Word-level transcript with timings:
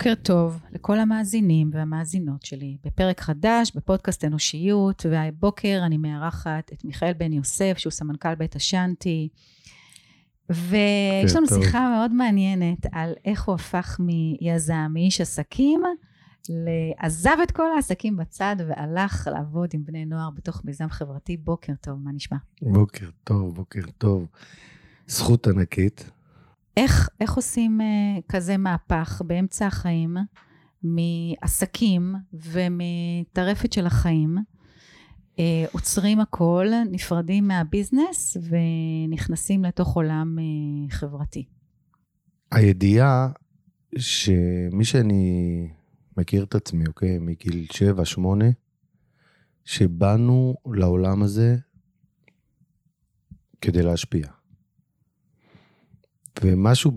בוקר 0.00 0.14
טוב 0.14 0.60
לכל 0.72 0.98
המאזינים 0.98 1.70
והמאזינות 1.72 2.42
שלי 2.42 2.76
בפרק 2.84 3.20
חדש 3.20 3.72
בפודקאסט 3.74 4.24
אנושיות 4.24 5.06
והבוקר 5.10 5.82
אני 5.86 5.96
מארחת 5.96 6.72
את 6.72 6.84
מיכאל 6.84 7.12
בן 7.12 7.32
יוסף 7.32 7.74
שהוא 7.78 7.90
סמנכ"ל 7.90 8.34
בית 8.34 8.56
השאנטי 8.56 9.28
ויש 10.50 11.36
לנו 11.36 11.46
טוב. 11.46 11.64
שיחה 11.64 11.90
מאוד 11.96 12.12
מעניינת 12.12 12.86
על 12.92 13.12
איך 13.24 13.44
הוא 13.44 13.54
הפך 13.54 14.00
מיזם, 14.00 14.90
מאיש 14.90 15.20
עסקים 15.20 15.82
עזב 16.98 17.36
את 17.42 17.50
כל 17.50 17.72
העסקים 17.76 18.16
בצד 18.16 18.56
והלך 18.68 19.28
לעבוד 19.32 19.70
עם 19.74 19.84
בני 19.84 20.04
נוער 20.04 20.30
בתוך 20.30 20.64
מיזם 20.64 20.88
חברתי. 20.88 21.36
בוקר 21.36 21.72
טוב, 21.80 21.98
מה 22.04 22.12
נשמע? 22.12 22.38
בוקר 22.62 23.06
טוב, 23.24 23.54
בוקר 23.54 23.82
טוב. 23.98 24.26
זכות 25.06 25.46
ענקית. 25.46 26.10
איך, 26.76 27.08
איך 27.20 27.34
עושים 27.34 27.80
uh, 27.80 28.22
כזה 28.28 28.56
מהפך 28.56 29.22
באמצע 29.26 29.66
החיים, 29.66 30.16
מעסקים 30.82 32.14
ומטרפת 32.32 33.72
של 33.72 33.86
החיים? 33.86 34.38
uh, 35.36 35.40
עוצרים 35.72 36.20
הכל, 36.20 36.66
נפרדים 36.90 37.48
מהביזנס 37.48 38.36
ונכנסים 38.36 39.64
לתוך 39.64 39.96
עולם 39.96 40.38
uh, 40.38 40.92
חברתי. 40.92 41.44
הידיעה 42.50 43.28
שמי 43.98 44.84
שאני 44.84 45.68
מכיר 46.16 46.44
את 46.44 46.54
עצמי, 46.54 46.84
אוקיי? 46.86 47.18
מגיל 47.18 47.66
7-8, 48.16 48.20
שבאנו 49.64 50.54
לעולם 50.74 51.22
הזה 51.22 51.56
כדי 53.60 53.82
להשפיע. 53.82 54.26
ומשהו 56.42 56.92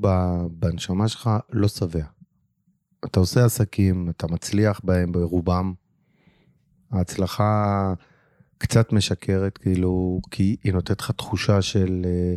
בנשמה 0.52 1.08
שלך 1.08 1.30
לא 1.50 1.67
שבע. 1.67 2.06
אתה 3.06 3.20
עושה 3.20 3.45
עסקים, 3.45 4.09
אתה 4.09 4.28
מצליח 4.28 4.81
בהם, 4.84 5.12
ברובם. 5.12 5.73
ההצלחה 6.92 7.94
קצת 8.58 8.94
משקרת, 8.94 9.58
כאילו, 9.58 10.22
כי 10.31 10.56
היא 10.64 10.73
נותנת 10.73 11.02
לך 11.02 11.12
תחושה 11.12 11.62
של 11.62 12.02
אה, 12.06 12.36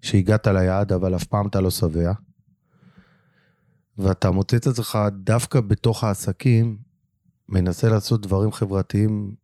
שהגעת 0.00 0.46
ליעד, 0.46 0.92
אבל 0.92 1.16
אף 1.16 1.24
פעם 1.24 1.46
אתה 1.46 1.60
לא 1.60 1.70
שבע. 1.70 2.12
ואתה 3.98 4.30
מוצא 4.30 4.56
את 4.56 4.66
עצמך 4.66 4.98
דווקא 5.12 5.60
בתוך 5.60 6.04
העסקים, 6.04 6.78
מנסה 7.48 7.88
לעשות 7.88 8.26
דברים 8.26 8.52
חברתיים 8.52 9.34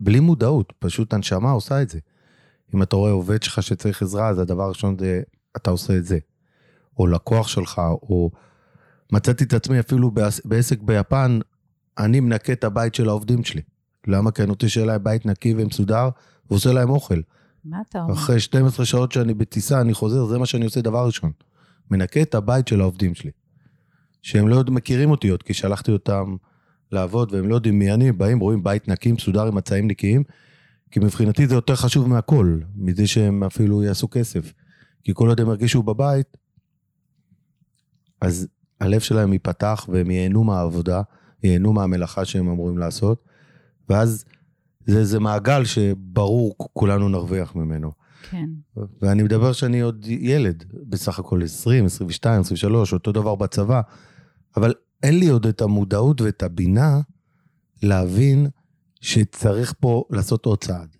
בלי 0.00 0.20
מודעות, 0.20 0.72
פשוט 0.78 1.14
הנשמה 1.14 1.50
עושה 1.50 1.82
את 1.82 1.90
זה. 1.90 1.98
אם 2.74 2.82
אתה 2.82 2.96
רואה 2.96 3.10
עובד 3.10 3.42
שלך 3.42 3.62
שצריך 3.62 4.02
עזרה, 4.02 4.28
אז 4.28 4.38
הדבר 4.38 4.62
הראשון 4.62 4.98
זה, 4.98 5.22
אתה 5.56 5.70
עושה 5.70 5.96
את 5.96 6.04
זה. 6.04 6.18
או 6.98 7.06
לקוח 7.06 7.48
שלך, 7.48 7.78
או 8.02 8.30
מצאתי 9.12 9.44
את 9.44 9.52
עצמי 9.52 9.80
אפילו 9.80 10.10
בעסק 10.44 10.82
ביפן, 10.82 11.38
אני 11.98 12.20
מנקה 12.20 12.52
את 12.52 12.64
הבית 12.64 12.94
של 12.94 13.08
העובדים 13.08 13.44
שלי. 13.44 13.62
למה? 14.06 14.30
כי 14.30 14.42
אני 14.42 14.50
רוצה 14.50 14.68
שיהיה 14.68 14.86
להם 14.86 15.04
בית 15.04 15.26
נקי 15.26 15.54
ומסודר, 15.56 16.08
ועושה 16.50 16.72
להם 16.72 16.90
אוכל. 16.90 17.20
מה 17.64 17.78
אתה 17.88 18.02
אומר? 18.02 18.14
אחרי 18.14 18.40
12 18.40 18.86
שעות 18.86 19.12
שאני 19.12 19.34
בטיסה, 19.34 19.80
אני 19.80 19.94
חוזר, 19.94 20.24
זה 20.24 20.38
מה 20.38 20.46
שאני 20.46 20.64
עושה 20.64 20.80
דבר 20.80 21.06
ראשון. 21.06 21.32
מנקה 21.90 22.22
את 22.22 22.34
הבית 22.34 22.68
של 22.68 22.80
העובדים 22.80 23.14
שלי. 23.14 23.30
שהם 24.22 24.48
לא 24.48 24.64
מכירים 24.68 25.10
אותי 25.10 25.28
עוד, 25.28 25.42
כי 25.42 25.54
שלחתי 25.54 25.92
אותם 25.92 26.36
לעבוד, 26.92 27.32
והם 27.32 27.48
לא 27.48 27.54
יודעים 27.54 27.78
מי 27.78 27.92
אני, 27.92 28.12
באים, 28.12 28.38
רואים 28.38 28.62
בית 28.62 28.88
נקי, 28.88 29.12
מסודר 29.12 29.46
עם 29.46 29.54
מצעים 29.54 29.88
נקיים, 29.88 30.22
כי 30.90 31.00
מבחינתי 31.00 31.46
זה 31.46 31.54
יותר 31.54 31.76
חשוב 31.76 32.08
מהכל, 32.08 32.58
מזה 32.76 33.06
שהם 33.06 33.44
אפילו 33.44 33.82
יעשו 33.82 34.08
כסף. 34.10 34.52
כי 35.04 35.12
כל 35.14 35.28
עוד 35.28 35.40
הם 35.40 35.48
ירגישו 35.48 35.82
בבית, 35.82 36.36
אז 38.20 38.48
הלב 38.80 39.00
שלהם 39.00 39.32
ייפתח 39.32 39.86
והם 39.92 40.10
ייהנו 40.10 40.44
מהעבודה, 40.44 41.02
ייהנו 41.42 41.72
מהמלאכה 41.72 42.24
שהם 42.24 42.48
אמורים 42.48 42.78
לעשות, 42.78 43.24
ואז 43.88 44.24
זה 44.86 44.98
איזה 44.98 45.20
מעגל 45.20 45.64
שברור 45.64 46.54
כולנו 46.58 47.08
נרוויח 47.08 47.54
ממנו. 47.54 47.92
כן. 48.30 48.48
ואני 49.02 49.22
מדבר 49.22 49.52
שאני 49.52 49.80
עוד 49.80 50.06
ילד, 50.06 50.64
בסך 50.88 51.18
הכל 51.18 51.42
20, 51.42 51.84
22, 51.84 52.40
23, 52.40 52.92
אותו 52.92 53.12
דבר 53.12 53.34
בצבא, 53.34 53.80
אבל 54.56 54.74
אין 55.02 55.18
לי 55.18 55.28
עוד 55.28 55.46
את 55.46 55.60
המודעות 55.60 56.20
ואת 56.20 56.42
הבינה 56.42 57.00
להבין 57.82 58.46
שצריך 59.00 59.74
פה 59.80 60.04
לעשות 60.10 60.46
עוד 60.46 60.64
צעד. 60.64 60.96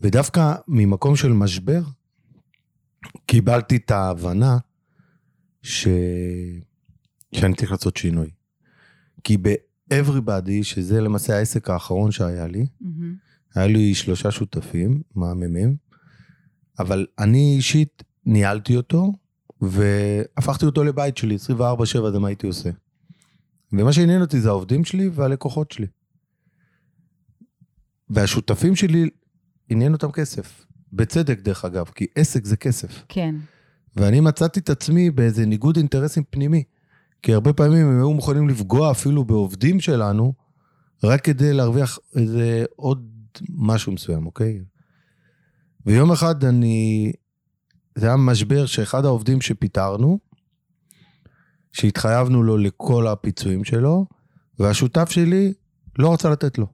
ודווקא 0.00 0.54
ממקום 0.68 1.16
של 1.16 1.32
משבר, 1.32 1.80
קיבלתי 3.26 3.76
את 3.76 3.90
ההבנה 3.90 4.58
ש... 5.62 5.88
שאני 7.32 7.54
צריך 7.54 7.70
לעשות 7.72 7.96
שינוי. 7.96 8.30
כי 9.24 9.36
ב-Everybody, 9.36 10.62
שזה 10.62 11.00
למעשה 11.00 11.36
העסק 11.36 11.70
האחרון 11.70 12.10
שהיה 12.10 12.46
לי, 12.46 12.66
mm-hmm. 12.82 12.86
היה 13.54 13.66
לי 13.66 13.94
שלושה 13.94 14.30
שותפים 14.30 15.02
מהממים, 15.14 15.76
אבל 16.78 17.06
אני 17.18 17.54
אישית 17.56 18.02
ניהלתי 18.26 18.76
אותו, 18.76 19.12
והפכתי 19.60 20.66
אותו 20.66 20.84
לבית 20.84 21.16
שלי, 21.16 21.36
24-7 21.36 22.10
זה 22.12 22.18
מה 22.18 22.28
הייתי 22.28 22.46
עושה. 22.46 22.70
ומה 23.72 23.92
שעניין 23.92 24.20
אותי 24.20 24.40
זה 24.40 24.48
העובדים 24.48 24.84
שלי 24.84 25.08
והלקוחות 25.08 25.72
שלי. 25.72 25.86
והשותפים 28.10 28.76
שלי, 28.76 29.10
עניין 29.68 29.92
אותם 29.92 30.10
כסף. 30.12 30.66
בצדק, 30.96 31.40
דרך 31.40 31.64
אגב, 31.64 31.86
כי 31.94 32.06
עסק 32.14 32.44
זה 32.44 32.56
כסף. 32.56 33.04
כן. 33.08 33.34
ואני 33.96 34.20
מצאתי 34.20 34.60
את 34.60 34.70
עצמי 34.70 35.10
באיזה 35.10 35.46
ניגוד 35.46 35.76
אינטרסים 35.76 36.22
פנימי. 36.30 36.62
כי 37.22 37.34
הרבה 37.34 37.52
פעמים 37.52 37.86
הם 37.86 37.98
היו 37.98 38.12
מוכנים 38.12 38.48
לפגוע 38.48 38.90
אפילו 38.90 39.24
בעובדים 39.24 39.80
שלנו, 39.80 40.34
רק 41.04 41.24
כדי 41.24 41.52
להרוויח 41.52 41.98
איזה 42.16 42.64
עוד 42.76 43.08
משהו 43.50 43.92
מסוים, 43.92 44.26
אוקיי? 44.26 44.60
ויום 45.86 46.12
אחד 46.12 46.44
אני, 46.44 47.12
זה 47.94 48.06
היה 48.06 48.16
משבר 48.16 48.66
שאחד 48.66 49.04
העובדים 49.04 49.40
שפיטרנו, 49.40 50.18
שהתחייבנו 51.72 52.42
לו 52.42 52.56
לכל 52.56 53.06
הפיצויים 53.06 53.64
שלו, 53.64 54.06
והשותף 54.58 55.10
שלי 55.10 55.52
לא 55.98 56.12
רצה 56.12 56.30
לתת 56.30 56.58
לו. 56.58 56.66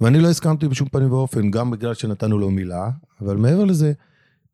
ואני 0.00 0.20
לא 0.20 0.28
הסכמתי 0.28 0.68
בשום 0.68 0.88
פנים 0.88 1.12
ואופן, 1.12 1.50
גם 1.50 1.70
בגלל 1.70 1.94
שנתנו 1.94 2.38
לו 2.38 2.50
מילה, 2.50 2.90
אבל 3.20 3.36
מעבר 3.36 3.64
לזה, 3.64 3.92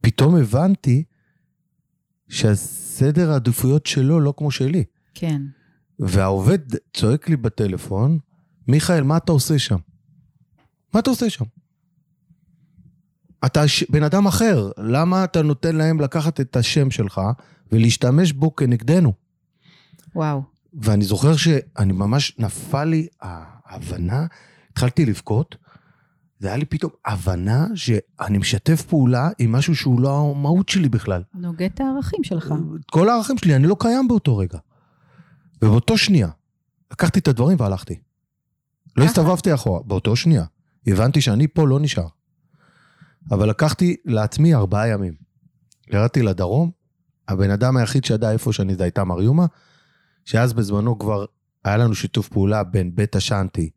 פתאום 0.00 0.36
הבנתי 0.36 1.04
שהסדר 2.28 3.30
העדיפויות 3.30 3.86
שלו 3.86 4.20
לא 4.20 4.34
כמו 4.36 4.50
שלי. 4.50 4.84
כן. 5.14 5.42
והעובד 5.98 6.58
צועק 6.94 7.28
לי 7.28 7.36
בטלפון, 7.36 8.18
מיכאל, 8.68 9.02
מה 9.02 9.16
אתה 9.16 9.32
עושה 9.32 9.58
שם? 9.58 9.78
מה 10.94 11.00
אתה 11.00 11.10
עושה 11.10 11.30
שם? 11.30 11.44
אתה 13.46 13.68
ש... 13.68 13.84
בן 13.90 14.02
אדם 14.02 14.26
אחר, 14.26 14.70
למה 14.78 15.24
אתה 15.24 15.42
נותן 15.42 15.76
להם 15.76 16.00
לקחת 16.00 16.40
את 16.40 16.56
השם 16.56 16.90
שלך 16.90 17.20
ולהשתמש 17.72 18.32
בו 18.32 18.56
כנגדנו? 18.56 19.12
וואו. 20.14 20.42
ואני 20.74 21.04
זוכר 21.04 21.36
שאני 21.36 21.92
ממש, 21.92 22.38
נפל 22.38 22.84
לי 22.84 23.06
ההבנה, 23.20 24.26
התחלתי 24.70 25.06
לבכות, 25.06 25.56
זה 26.38 26.48
היה 26.48 26.56
לי 26.56 26.64
פתאום 26.64 26.92
הבנה 27.06 27.66
שאני 27.74 28.38
משתף 28.38 28.82
פעולה 28.82 29.28
עם 29.38 29.52
משהו 29.52 29.76
שהוא 29.76 30.00
לא 30.00 30.20
המהות 30.20 30.68
שלי 30.68 30.88
בכלל. 30.88 31.22
נוגד 31.34 31.70
את 31.74 31.80
הערכים 31.80 32.24
שלך. 32.24 32.54
את 32.80 32.90
כל 32.90 33.08
הערכים 33.08 33.38
שלי, 33.38 33.56
אני 33.56 33.66
לא 33.66 33.76
קיים 33.78 34.08
באותו 34.08 34.36
רגע. 34.36 34.58
ובאותו 35.62 35.98
שנייה, 35.98 36.28
לקחתי 36.92 37.18
את 37.18 37.28
הדברים 37.28 37.56
והלכתי. 37.60 37.98
לא 38.96 39.04
הסתובבתי 39.04 39.54
אחורה, 39.54 39.82
באותו 39.82 40.16
שנייה. 40.16 40.44
הבנתי 40.86 41.20
שאני 41.20 41.48
פה 41.48 41.68
לא 41.68 41.80
נשאר. 41.80 42.06
אבל 43.30 43.50
לקחתי 43.50 43.96
לעצמי 44.04 44.54
ארבעה 44.54 44.88
ימים. 44.88 45.14
ירדתי 45.92 46.22
לדרום, 46.22 46.70
הבן 47.28 47.50
אדם 47.50 47.76
היחיד 47.76 48.04
שידע 48.04 48.32
איפה 48.32 48.52
שאני 48.52 48.74
זה 48.74 48.82
הייתה 48.82 49.04
מריומה, 49.04 49.46
שאז 50.24 50.52
בזמנו 50.52 50.98
כבר 50.98 51.24
היה 51.64 51.76
לנו 51.76 51.94
שיתוף 51.94 52.28
פעולה 52.28 52.64
בין 52.64 52.94
בית 52.94 53.16
השאנטי 53.16 53.70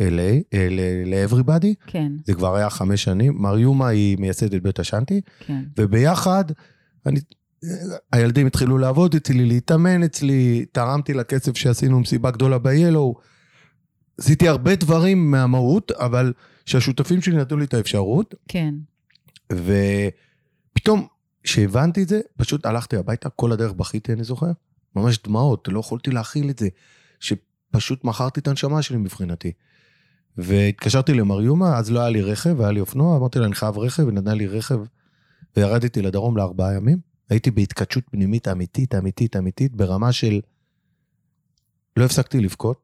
LA, 0.00 0.56
ל-Everybody. 0.70 1.74
כן. 1.86 2.12
זה 2.24 2.34
כבר 2.34 2.56
היה 2.56 2.70
חמש 2.70 3.04
שנים. 3.04 3.42
מריומה 3.42 3.88
היא 3.88 4.18
מייסדת 4.18 4.62
בית 4.62 4.78
השאנטי. 4.78 5.20
כן. 5.46 5.64
וביחד, 5.78 6.44
אני, 7.06 7.20
הילדים 8.12 8.46
התחילו 8.46 8.78
לעבוד 8.78 9.14
אצלי, 9.14 9.46
להתאמן 9.46 10.02
אצלי, 10.02 10.64
תרמתי 10.72 11.14
לכסף 11.14 11.56
שעשינו 11.56 12.00
מסיבה 12.00 12.30
גדולה 12.30 12.58
ב-Yellow. 12.58 13.20
עשיתי 14.18 14.48
הרבה 14.48 14.76
דברים 14.76 15.30
מהמהות, 15.30 15.90
אבל 15.90 16.32
שהשותפים 16.66 17.22
שלי 17.22 17.36
נתנו 17.36 17.58
לי 17.58 17.64
את 17.64 17.74
האפשרות. 17.74 18.34
כן. 18.48 18.74
ופתאום, 19.52 21.06
כשהבנתי 21.42 22.02
את 22.02 22.08
זה, 22.08 22.20
פשוט 22.36 22.66
הלכתי 22.66 22.96
הביתה, 22.96 23.28
כל 23.28 23.52
הדרך 23.52 23.72
בכיתי, 23.72 24.12
אני 24.12 24.24
זוכר. 24.24 24.50
ממש 24.96 25.18
דמעות, 25.24 25.68
לא 25.72 25.80
יכולתי 25.80 26.10
להכיל 26.10 26.50
את 26.50 26.58
זה. 26.58 26.68
שפשוט 27.20 28.04
מכרתי 28.04 28.40
את 28.40 28.48
הנשמה 28.48 28.82
שלי 28.82 28.96
מבחינתי. 28.96 29.52
והתקשרתי 30.38 31.14
למריומה, 31.14 31.78
אז 31.78 31.90
לא 31.90 32.00
היה 32.00 32.08
לי 32.08 32.22
רכב, 32.22 32.60
היה 32.60 32.70
לי 32.70 32.80
אופנוע, 32.80 33.16
אמרתי 33.16 33.38
לה, 33.38 33.46
אני 33.46 33.54
חייב 33.54 33.78
רכב, 33.78 34.02
היא 34.08 34.14
נתנה 34.14 34.34
לי 34.34 34.46
רכב, 34.46 34.78
וירדתי 35.56 36.02
לדרום 36.02 36.36
לארבעה 36.36 36.74
ימים. 36.74 36.98
הייתי 37.30 37.50
בהתכתשות 37.50 38.04
פנימית 38.10 38.48
אמיתית, 38.48 38.94
אמיתית, 38.94 39.36
אמיתית, 39.36 39.74
ברמה 39.74 40.12
של... 40.12 40.40
לא 41.96 42.04
הפסקתי 42.04 42.40
לבכות, 42.40 42.80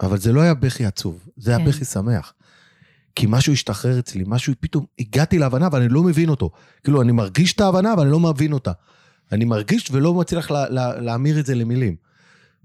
אבל 0.00 0.18
זה 0.18 0.32
לא 0.32 0.40
היה 0.40 0.54
בכי 0.54 0.86
עצוב, 0.86 1.28
זה 1.36 1.50
היה 1.50 1.58
כן. 1.58 1.64
בכי 1.64 1.84
שמח. 1.84 2.32
כי 3.14 3.26
משהו 3.28 3.52
השתחרר 3.52 3.98
אצלי, 3.98 4.24
משהו, 4.26 4.52
פתאום 4.60 4.84
הגעתי 4.98 5.38
להבנה 5.38 5.68
ואני 5.72 5.88
לא 5.88 6.02
מבין 6.02 6.28
אותו. 6.28 6.50
כאילו, 6.84 7.02
אני 7.02 7.12
מרגיש 7.12 7.52
את 7.52 7.60
ההבנה, 7.60 7.92
אבל 7.92 8.02
אני 8.02 8.10
לא 8.10 8.20
מבין 8.20 8.52
אותה. 8.52 8.72
אני 9.32 9.44
מרגיש 9.44 9.90
ולא 9.90 10.14
מצליח 10.14 10.50
לה, 10.50 10.68
לה, 10.68 11.00
להמיר 11.00 11.40
את 11.40 11.46
זה 11.46 11.54
למילים. 11.54 11.96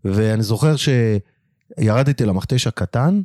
ואני 0.05 0.43
זוכר 0.43 0.75
שירדתי 0.75 2.25
למכתש 2.25 2.67
הקטן, 2.67 3.21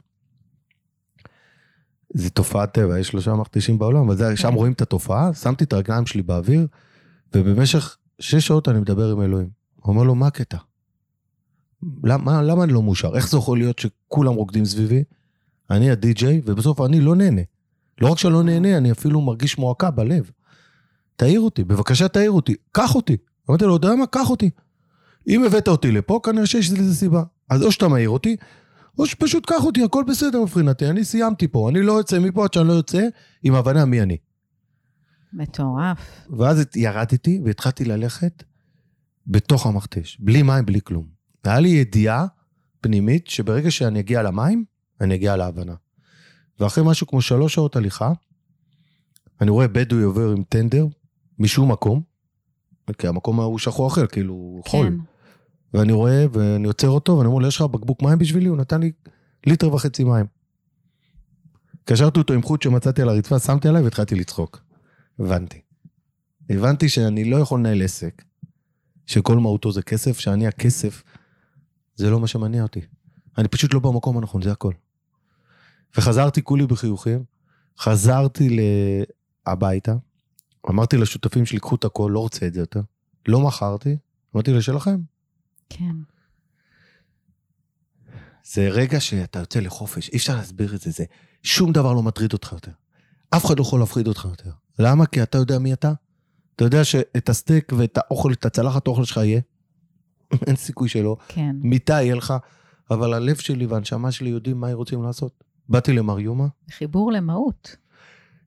זה 2.15 2.31
תופעת 2.31 2.75
טבע, 2.75 2.99
יש 2.99 3.09
שלושה 3.09 3.35
מכתשים 3.35 3.79
בעולם, 3.79 4.05
אבל 4.07 4.17
זה, 4.17 4.37
שם 4.37 4.55
רואים 4.55 4.73
את 4.73 4.83
התופעה, 4.83 5.35
שמתי 5.35 5.65
את 5.65 5.73
הרגליים 5.73 6.07
שלי 6.07 6.23
באוויר, 6.23 6.67
ובמשך 7.35 7.97
שש 8.19 8.47
שעות 8.47 8.69
אני 8.69 8.81
מדבר 8.81 9.13
עם 9.13 9.23
אלוהים. 9.23 9.49
הוא 9.81 9.95
אומר 9.95 10.03
לו, 10.03 10.15
מה 10.15 10.27
הקטע? 10.27 10.57
למה, 12.05 12.43
למה 12.43 12.65
אני 12.65 12.73
לא 12.73 12.83
מאושר? 12.83 13.17
איך 13.17 13.29
זה 13.29 13.37
יכול 13.37 13.59
להיות 13.59 13.79
שכולם 13.79 14.35
רוקדים 14.35 14.65
סביבי? 14.65 15.05
אני 15.71 15.91
הדי-ג'יי, 15.91 16.41
ובסוף 16.47 16.81
אני 16.81 17.01
לא 17.01 17.17
נהנה. 17.17 17.43
לא 18.01 18.09
רק 18.09 18.19
שלא 18.19 18.43
נהנה, 18.43 18.77
אני 18.77 18.93
אפילו 18.93 19.21
מרגיש 19.21 19.59
מועקה 19.59 19.91
בלב. 19.91 20.31
תעיר 21.17 21.41
אותי, 21.41 21.65
בבקשה 21.65 22.09
תעיר 22.09 22.31
אותי, 22.31 22.55
קח 22.73 22.95
אותי. 22.95 23.17
אמרתי 23.51 23.65
לו, 23.65 23.77
אתה 23.77 23.87
יודע 23.87 23.97
מה? 23.97 24.07
קח 24.07 24.31
אותי. 24.31 24.51
אם 25.29 25.45
הבאת 25.45 25.69
אותי 25.69 25.93
לפה, 25.93 26.21
כנראה 26.23 26.47
שיש 26.47 26.73
לזה 26.73 26.95
סיבה. 26.95 27.23
אז 27.51 27.63
או 27.63 27.73
שאתה 27.73 27.89
מעיר 27.89 28.09
אותי, 28.09 28.37
או 28.99 29.07
שפשוט 29.07 29.47
קח 29.47 29.65
אותי, 29.65 29.85
הכל 29.85 30.05
בסדר 30.09 30.43
מבחינתי, 30.43 30.87
אני 30.87 31.05
סיימתי 31.05 31.49
פה, 31.49 31.71
אני 31.71 31.83
לא 31.83 31.93
יוצא 31.93 32.19
מפה 32.19 32.45
עד 32.45 32.53
שאני 32.53 32.69
לא 32.69 32.73
יוצא 32.73 33.09
עם 33.43 33.55
הבנה 33.55 33.85
מי 33.85 34.03
אני. 34.03 34.17
מטורף. 35.33 36.27
ואז 36.39 36.65
ירדתי 36.77 37.41
והתחלתי 37.45 37.85
ללכת 37.85 38.43
בתוך 39.27 39.67
המכתש, 39.67 40.19
בלי 40.21 40.43
מים, 40.43 40.67
בלי 40.67 40.81
כלום. 40.85 41.07
והיה 41.45 41.61
לי 41.61 41.69
ידיעה 41.69 42.27
פנימית 42.81 43.29
שברגע 43.29 43.71
שאני 43.71 44.01
אגיע 44.01 44.23
למים, 44.23 44.65
אני 45.01 45.15
אגיע 45.15 45.37
להבנה. 45.37 45.75
ואחרי 46.61 46.85
משהו 46.87 47.07
כמו 47.07 47.23
שלוש 47.23 47.55
שעות 47.55 47.77
הליכה, 47.77 48.13
אני 49.41 49.51
רואה 49.51 49.69
בדואי 49.69 50.03
עובר 50.03 50.31
עם 50.31 50.43
טנדר 50.49 50.87
משום 51.39 51.73
מקום, 51.73 52.03
כי 52.99 53.09
המקום 53.09 53.41
ההוא 53.41 53.59
שחור 53.59 53.87
אחר, 53.89 54.07
כאילו 54.07 54.63
חול. 54.67 54.99
ואני 55.75 55.93
רואה, 55.93 56.25
ואני 56.33 56.67
עוצר 56.67 56.89
אותו, 56.89 57.19
ואני 57.19 57.27
אומר 57.27 57.39
לו, 57.39 57.49
יש 57.49 57.57
לך 57.57 57.63
בקבוק 57.63 58.03
מים 58.03 58.19
בשבילי? 58.19 58.47
הוא 58.47 58.57
נתן 58.57 58.81
לי 58.81 58.93
ליטר 59.47 59.75
וחצי 59.75 60.05
מים. 60.05 60.27
קשרתי 61.85 62.19
אותו 62.19 62.35
עם 62.35 62.43
חוט 62.43 62.63
שמצאתי 62.63 63.03
על 63.03 63.09
הרצפה, 63.09 63.39
שמתי 63.39 63.69
עליי 63.69 63.83
והתחלתי 63.83 64.15
לצחוק. 64.15 64.63
הבנתי. 65.19 65.61
הבנתי 66.51 66.89
שאני 66.89 67.25
לא 67.31 67.37
יכול 67.37 67.61
לנהל 67.61 67.83
עסק, 67.83 68.25
שכל 69.07 69.39
מהותו 69.39 69.73
זה 69.73 69.83
כסף, 69.83 70.19
שאני 70.19 70.47
הכסף, 70.47 71.03
זה 71.97 72.11
לא 72.11 72.21
מה 72.21 72.27
שמניע 72.27 72.63
אותי. 72.63 72.81
אני 73.39 73.49
פשוט 73.49 73.75
לא 73.75 73.81
במקום 73.81 74.19
הנכון, 74.19 74.43
זה 74.43 74.53
הכל. 74.53 74.73
וחזרתי 75.97 76.43
כולי 76.43 76.67
בחיוכים, 76.67 77.25
חזרתי 77.79 78.59
הביתה, 79.47 79.95
אמרתי 80.71 80.97
לשותפים 80.97 81.47
שלי, 81.47 81.59
קחו 81.59 81.75
את 81.75 81.85
הכל, 81.85 82.11
לא 82.15 82.21
רוצה 82.21 82.47
את 82.47 82.55
זה 82.55 82.61
יותר. 82.61 82.81
לא 83.29 83.41
מכרתי, 83.41 83.97
אמרתי 84.35 84.53
לו, 84.53 84.63
שלכם. 84.63 85.14
כן. 85.77 85.97
זה 88.45 88.69
רגע 88.69 89.01
שאתה 89.01 89.39
יוצא 89.39 89.61
לחופש, 89.61 90.09
אי 90.09 90.17
אפשר 90.17 90.37
להסביר 90.37 90.75
את 90.75 90.81
זה, 90.81 90.91
זה 90.91 91.05
שום 91.43 91.73
דבר 91.73 91.93
לא 91.93 92.03
מטריד 92.03 92.33
אותך 92.33 92.53
יותר. 92.53 92.71
אף 93.31 93.45
אחד 93.45 93.59
לא 93.59 93.63
יכול 93.63 93.81
להפחיד 93.81 94.07
אותך 94.07 94.25
יותר. 94.31 94.51
למה? 94.79 95.07
כי 95.07 95.23
אתה 95.23 95.39
יודע 95.39 95.59
מי 95.59 95.73
אתה. 95.73 95.93
אתה 96.57 96.65
יודע 96.65 96.85
שאת 96.85 97.29
הסטייק 97.29 97.73
ואת 97.77 97.99
האוכל, 97.99 98.33
את 98.33 98.45
הצלחת 98.45 98.87
האוכל 98.87 99.05
שלך 99.05 99.17
יהיה. 99.17 99.41
אין 100.47 100.57
סיכוי 100.57 100.89
שלא. 100.89 101.17
כן. 101.29 101.57
מיטה 101.63 101.93
יהיה 101.93 102.15
לך, 102.15 102.35
אבל 102.91 103.15
הלב 103.15 103.37
שלי 103.37 103.67
והנשמה 103.67 104.13
שלי 104.13 104.31
יודעים 104.31 104.61
מה 104.61 104.69
הם 104.69 104.77
רוצים 104.77 105.03
לעשות. 105.03 105.45
באתי 105.69 105.93
למר 105.93 106.21
יומה, 106.21 106.47
חיבור 106.71 107.13
למהות. 107.13 107.77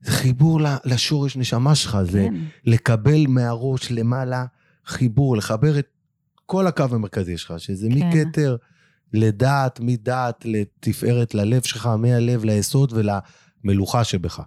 זה 0.00 0.12
חיבור 0.12 0.60
לשורש 0.84 1.36
נשמה 1.36 1.74
שלך, 1.74 1.98
זה 2.02 2.26
כן. 2.30 2.34
לקבל 2.64 3.26
מהראש 3.26 3.92
למעלה 3.92 4.44
חיבור, 4.86 5.36
לחבר 5.36 5.78
את 5.78 5.86
כל 6.48 6.66
הקו 6.66 6.84
המרכזי 6.90 7.38
שלך, 7.38 7.60
שזה 7.60 7.88
כן. 7.90 7.94
מכתר 7.94 8.56
לדעת, 9.12 9.80
מדעת 9.80 10.44
לתפארת, 10.44 11.34
ללב 11.34 11.62
שלך, 11.62 11.86
מהלב 11.86 12.44
ליסוד 12.44 12.92
ולמלוכה 12.92 14.04
שבך. 14.04 14.42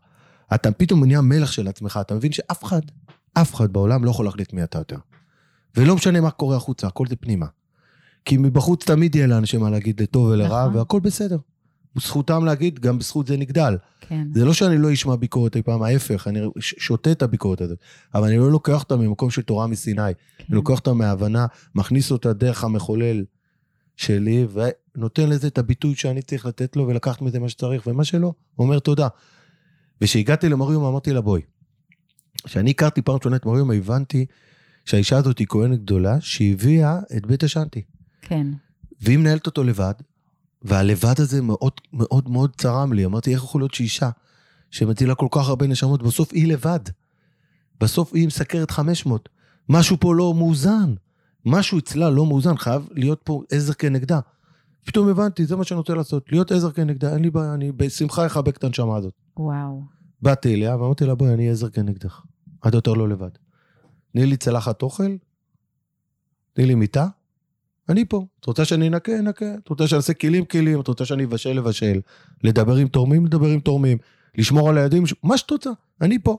אתה 0.56 0.72
פתאום 0.72 1.04
נהיה 1.04 1.22
מלך 1.22 1.54
של 1.54 1.68
עצמך, 1.68 2.00
אתה 2.02 2.16
מבין 2.16 2.32
שאף 2.32 2.64
אחד, 2.64 2.82
אף 3.34 3.56
אחד 3.56 3.74
בעולם 3.74 4.06
לא 4.06 4.10
יכול 4.10 4.26
להחליט 4.26 4.54
מי 4.54 4.64
אתה 4.64 4.78
יותר. 4.78 4.98
ולא 5.78 5.96
משנה 5.96 6.22
מה 6.22 6.32
קורה 6.32 6.58
החוצה, 6.58 6.88
הכל 6.88 7.08
זה 7.08 7.16
פנימה. 7.16 7.46
כי 8.26 8.38
מבחוץ 8.38 8.86
תמיד 8.86 9.16
יהיה 9.16 9.28
לאנשים 9.28 9.62
מה 9.62 9.70
להגיד 9.70 10.02
לטוב 10.02 10.28
ולרע, 10.28 10.62
נכון. 10.62 10.78
והכל 10.78 11.00
בסדר. 11.00 11.38
זכותם 11.96 12.46
להגיד, 12.46 12.80
גם 12.80 13.00
בזכות 13.00 13.28
זה 13.28 13.38
נגדל. 13.38 13.78
כן. 14.02 14.28
זה 14.34 14.46
לא 14.46 14.54
שאני 14.54 14.78
לא 14.78 14.94
אשמע 14.94 15.16
ביקורת 15.16 15.56
אי 15.56 15.62
פעם, 15.62 15.84
ההפך, 15.84 16.28
אני 16.28 16.40
שותה 16.60 17.12
את 17.12 17.22
הביקורת 17.22 17.62
הזאת. 17.62 17.78
אבל 18.14 18.28
אני 18.28 18.38
לא 18.38 18.52
לוקח 18.52 18.84
אותה 18.84 18.96
ממקום 18.96 19.30
של 19.30 19.42
תורה 19.42 19.68
מסיני. 19.68 20.02
כן. 20.38 20.44
אני 20.50 20.56
לוקח 20.56 20.76
אותה 20.76 20.94
מההבנה, 20.94 21.46
מכניס 21.76 22.12
אותה 22.12 22.34
דרך 22.34 22.64
המחולל 22.64 23.24
שלי, 23.96 24.48
ונותן 24.54 25.30
לזה 25.30 25.48
את 25.48 25.58
הביטוי 25.58 25.96
שאני 25.96 26.22
צריך 26.22 26.46
לתת 26.46 26.76
לו, 26.76 26.88
ולקחת 26.88 27.22
מזה 27.22 27.40
מה 27.40 27.50
שצריך, 27.50 27.88
ומה 27.88 28.04
שלא, 28.04 28.34
אומר 28.60 28.80
תודה. 28.80 29.08
וכשהגעתי 30.02 30.50
למריום, 30.50 30.84
אמרתי 30.84 31.14
לה, 31.14 31.22
בואי. 31.22 31.42
כשאני 32.44 32.70
הכרתי 32.70 33.02
פעם 33.02 33.16
ראשונה 33.16 33.36
את 33.36 33.46
מריום, 33.46 33.72
הבנתי 33.72 34.26
שהאישה 34.86 35.18
הזאת 35.18 35.40
היא 35.40 35.48
כהנת 35.48 35.80
גדולה, 35.80 36.22
שהביאה 36.22 37.00
את 37.18 37.26
בית 37.26 37.44
השנטי. 37.44 37.82
כן. 38.22 38.48
והיא 39.02 39.18
מנהלת 39.18 39.46
אותו 39.46 39.64
לבד, 39.64 39.94
והלבד 40.62 41.20
הזה 41.20 41.42
מאוד 41.42 41.72
מאוד 41.94 42.30
מאוד 42.30 42.56
צרם 42.58 42.94
לי. 42.94 43.06
אמרתי, 43.06 43.34
איך 43.34 43.44
יכול 43.44 43.62
להיות 43.62 43.74
שאישה 43.74 44.10
שמצילה 44.72 45.16
כל 45.16 45.28
כך 45.32 45.50
הרבה 45.50 45.68
נשמות, 45.68 46.04
בסוף 46.04 46.34
היא 46.34 46.48
לבד. 46.48 46.80
בסוף 47.80 48.14
היא 48.14 48.28
מסקרת 48.28 48.72
500. 48.72 49.30
משהו 49.70 49.98
פה 50.00 50.16
לא 50.16 50.34
מאוזן. 50.34 50.94
משהו 51.46 51.80
אצלה 51.80 52.10
לא 52.10 52.26
מאוזן, 52.26 52.58
חייב 52.58 52.88
להיות 52.92 53.22
פה 53.24 53.44
עזר 53.52 53.74
כנגדה. 53.74 54.20
פתאום 54.86 55.08
הבנתי, 55.08 55.46
זה 55.46 55.56
מה 55.56 55.64
שאני 55.64 55.78
רוצה 55.78 55.94
לעשות, 55.94 56.32
להיות 56.32 56.52
עזר 56.52 56.72
כנגדה, 56.72 57.14
אין 57.14 57.22
לי 57.22 57.30
בעיה, 57.30 57.54
אני 57.54 57.72
בשמחה 57.72 58.26
אחבק 58.26 58.58
את 58.58 58.64
הנשמה 58.64 58.98
הזאת. 58.98 59.14
וואו. 59.38 59.84
באתי 60.22 60.56
אליה 60.56 60.78
ואמרתי 60.78 61.06
לה, 61.06 61.16
בואי, 61.16 61.34
אני 61.34 61.50
עזר 61.50 61.70
כנגדך. 61.70 62.22
את 62.68 62.74
יותר 62.74 62.94
לא 62.94 63.10
לבד. 63.10 63.30
תני 64.12 64.26
לי 64.26 64.38
צלחת 64.38 64.82
אוכל, 64.82 65.16
תני 66.54 66.66
לי 66.66 66.76
מיטה, 66.76 67.08
אני 67.90 68.06
פה. 68.06 68.26
את 68.40 68.46
רוצה 68.46 68.66
שאני 68.66 68.88
אנקה? 68.88 69.20
אנקה. 69.20 69.56
את 69.64 69.70
רוצה 69.70 69.88
שאני 69.88 69.98
אעשה 69.98 70.14
כלים? 70.14 70.46
כלים. 70.46 70.80
את 70.80 70.88
רוצה 70.88 71.06
שאני 71.06 71.24
אבשל? 71.24 71.54
לבשל. 71.54 72.02
לדבר 72.44 72.76
עם 72.76 72.88
תורמים? 72.88 73.26
לדבר 73.26 73.48
עם 73.48 73.60
תורמים. 73.60 73.98
לשמור 74.38 74.70
על 74.70 74.78
הילדים? 74.78 75.04
מה 75.24 75.38
שאת 75.38 75.52
רוצה, 75.52 75.70
אני 76.02 76.20
פה. 76.20 76.38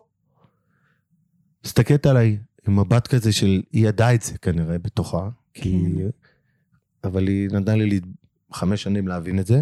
מסתכלת 1.64 2.06
עליי 2.06 2.38
עם 2.68 2.80
מבט 2.80 3.06
כזה 3.06 3.32
של, 3.32 3.62
היא 3.72 3.88
ידעה 3.88 4.14
את 4.14 4.22
זה 4.22 4.38
כנראה 4.38 4.78
בתוכה, 4.78 5.28
כי... 5.54 5.92
כן. 5.98 6.08
אבל 7.04 7.28
היא 7.28 7.48
נתנה 7.48 7.76
לי 7.76 8.00
חמש 8.52 8.82
שנים 8.82 9.08
להבין 9.08 9.38
את 9.38 9.46
זה, 9.46 9.60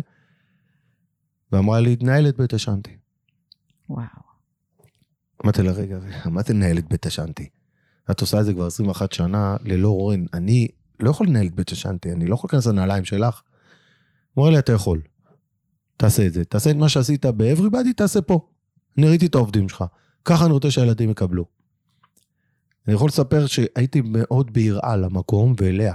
ואמרה 1.53 1.81
לי, 1.81 1.97
תנהל 1.97 2.29
את 2.29 2.37
בית 2.37 2.53
השנטי. 2.53 2.97
וואו. 3.89 4.05
אמרתי 5.45 5.63
לה, 5.63 5.73
רגע, 5.73 5.99
מה 6.31 6.43
זה 6.43 6.55
לנהל 6.55 6.79
את 6.79 6.89
בית 6.89 7.07
השנטי? 7.07 7.49
את 8.11 8.21
עושה 8.21 8.41
את 8.41 8.45
זה 8.45 8.53
כבר 8.53 8.67
21 8.67 9.13
שנה 9.13 9.57
ללא 9.65 9.89
רורן. 9.89 10.25
אני 10.35 10.69
לא 11.03 11.11
יכול 11.11 11.27
לנהל 11.27 11.47
את 11.47 11.55
בית 11.55 11.73
השנטי, 11.73 12.13
אני 12.13 12.27
לא 12.27 12.35
יכול 12.35 12.49
להיכנס 12.49 12.67
לנעליים 12.67 13.05
שלך. 13.05 13.43
הוא 14.35 14.43
אומר 14.43 14.53
לי, 14.53 14.59
אתה 14.59 14.73
יכול. 14.73 15.01
תעשה 15.97 16.27
את 16.27 16.33
זה. 16.33 16.45
תעשה 16.45 16.71
את 16.71 16.77
מה 16.77 16.89
שעשית 16.89 17.27
ב-Everybody, 17.27 17.93
תעשה 17.97 18.21
פה. 18.21 18.49
אני 18.99 19.09
ראיתי 19.09 19.27
את 19.27 19.35
העובדים 19.35 19.69
שלך. 19.69 19.85
ככה 20.25 20.45
אני 20.45 20.53
רוצה 20.53 20.71
שהילדים 20.71 21.11
יקבלו. 21.11 21.45
אני 22.87 22.95
יכול 22.95 23.09
לספר 23.09 23.47
שהייתי 23.47 24.03
מאוד 24.05 24.53
ביראה 24.53 24.97
למקום 24.97 25.55
ואליה. 25.61 25.95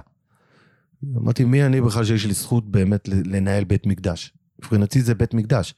אמרתי, 1.17 1.45
מי 1.45 1.65
אני 1.65 1.81
בכלל 1.81 2.05
שיש 2.05 2.25
לי 2.25 2.33
זכות 2.33 2.71
באמת 2.71 3.07
לנהל 3.07 3.63
בית 3.63 3.85
מקדש? 3.85 4.33
מבחינתי 4.59 5.01
זה 5.01 5.15
בית 5.15 5.33
מקדש. 5.33 5.73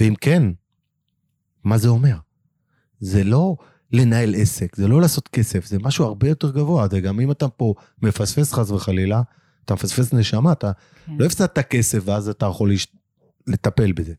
ואם 0.00 0.14
כן, 0.20 0.42
מה 1.64 1.78
זה 1.78 1.88
אומר? 1.88 2.16
זה 3.00 3.24
לא 3.24 3.56
לנהל 3.92 4.34
עסק, 4.34 4.76
זה 4.76 4.88
לא 4.88 5.00
לעשות 5.00 5.28
כסף, 5.28 5.66
זה 5.66 5.78
משהו 5.78 6.04
הרבה 6.04 6.28
יותר 6.28 6.50
גבוה. 6.50 6.88
זה 6.88 7.00
גם 7.00 7.20
אם 7.20 7.30
אתה 7.30 7.48
פה 7.48 7.74
מפספס 8.02 8.52
חס 8.52 8.70
וחלילה, 8.70 9.22
אתה 9.64 9.74
מפספס 9.74 10.12
נשמה, 10.12 10.52
אתה 10.52 10.72
כן. 11.06 11.12
לא 11.18 11.26
הפסדת 11.26 11.58
כסף 11.58 11.98
ואז 12.04 12.28
אתה 12.28 12.46
יכול 12.46 12.72
לש... 12.72 12.86
לטפל 13.46 13.92
בזה. 13.92 14.14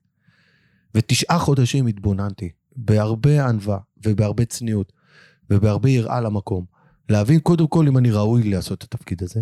ותשעה 0.96 1.40
חודשים 1.40 1.88
התבוננתי, 1.88 2.50
בהרבה 2.76 3.46
ענווה 3.48 3.78
ובהרבה 4.06 4.46
צניעות 4.46 4.94
ובהרבה 5.50 5.90
יראה 5.90 6.22
למקום. 6.22 6.66
להבין 7.10 7.40
קודם 7.40 7.68
כל 7.68 7.88
אם 7.88 7.98
אני 7.98 8.12
ראוי 8.12 8.50
לעשות 8.50 8.84
את 8.84 8.94
התפקיד 8.94 9.24
הזה, 9.24 9.42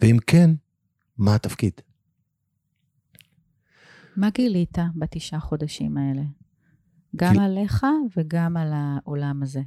ואם 0.00 0.16
כן, 0.26 0.50
מה 1.18 1.34
התפקיד. 1.34 1.72
מה 4.16 4.30
גילית 4.30 4.78
בתשעה 4.96 5.40
חודשים 5.40 5.96
האלה? 5.96 6.22
גם 7.16 7.32
גיל- 7.32 7.42
עליך 7.42 7.86
וגם 8.16 8.56
על 8.56 8.68
העולם 8.72 9.42
הזה. 9.42 9.60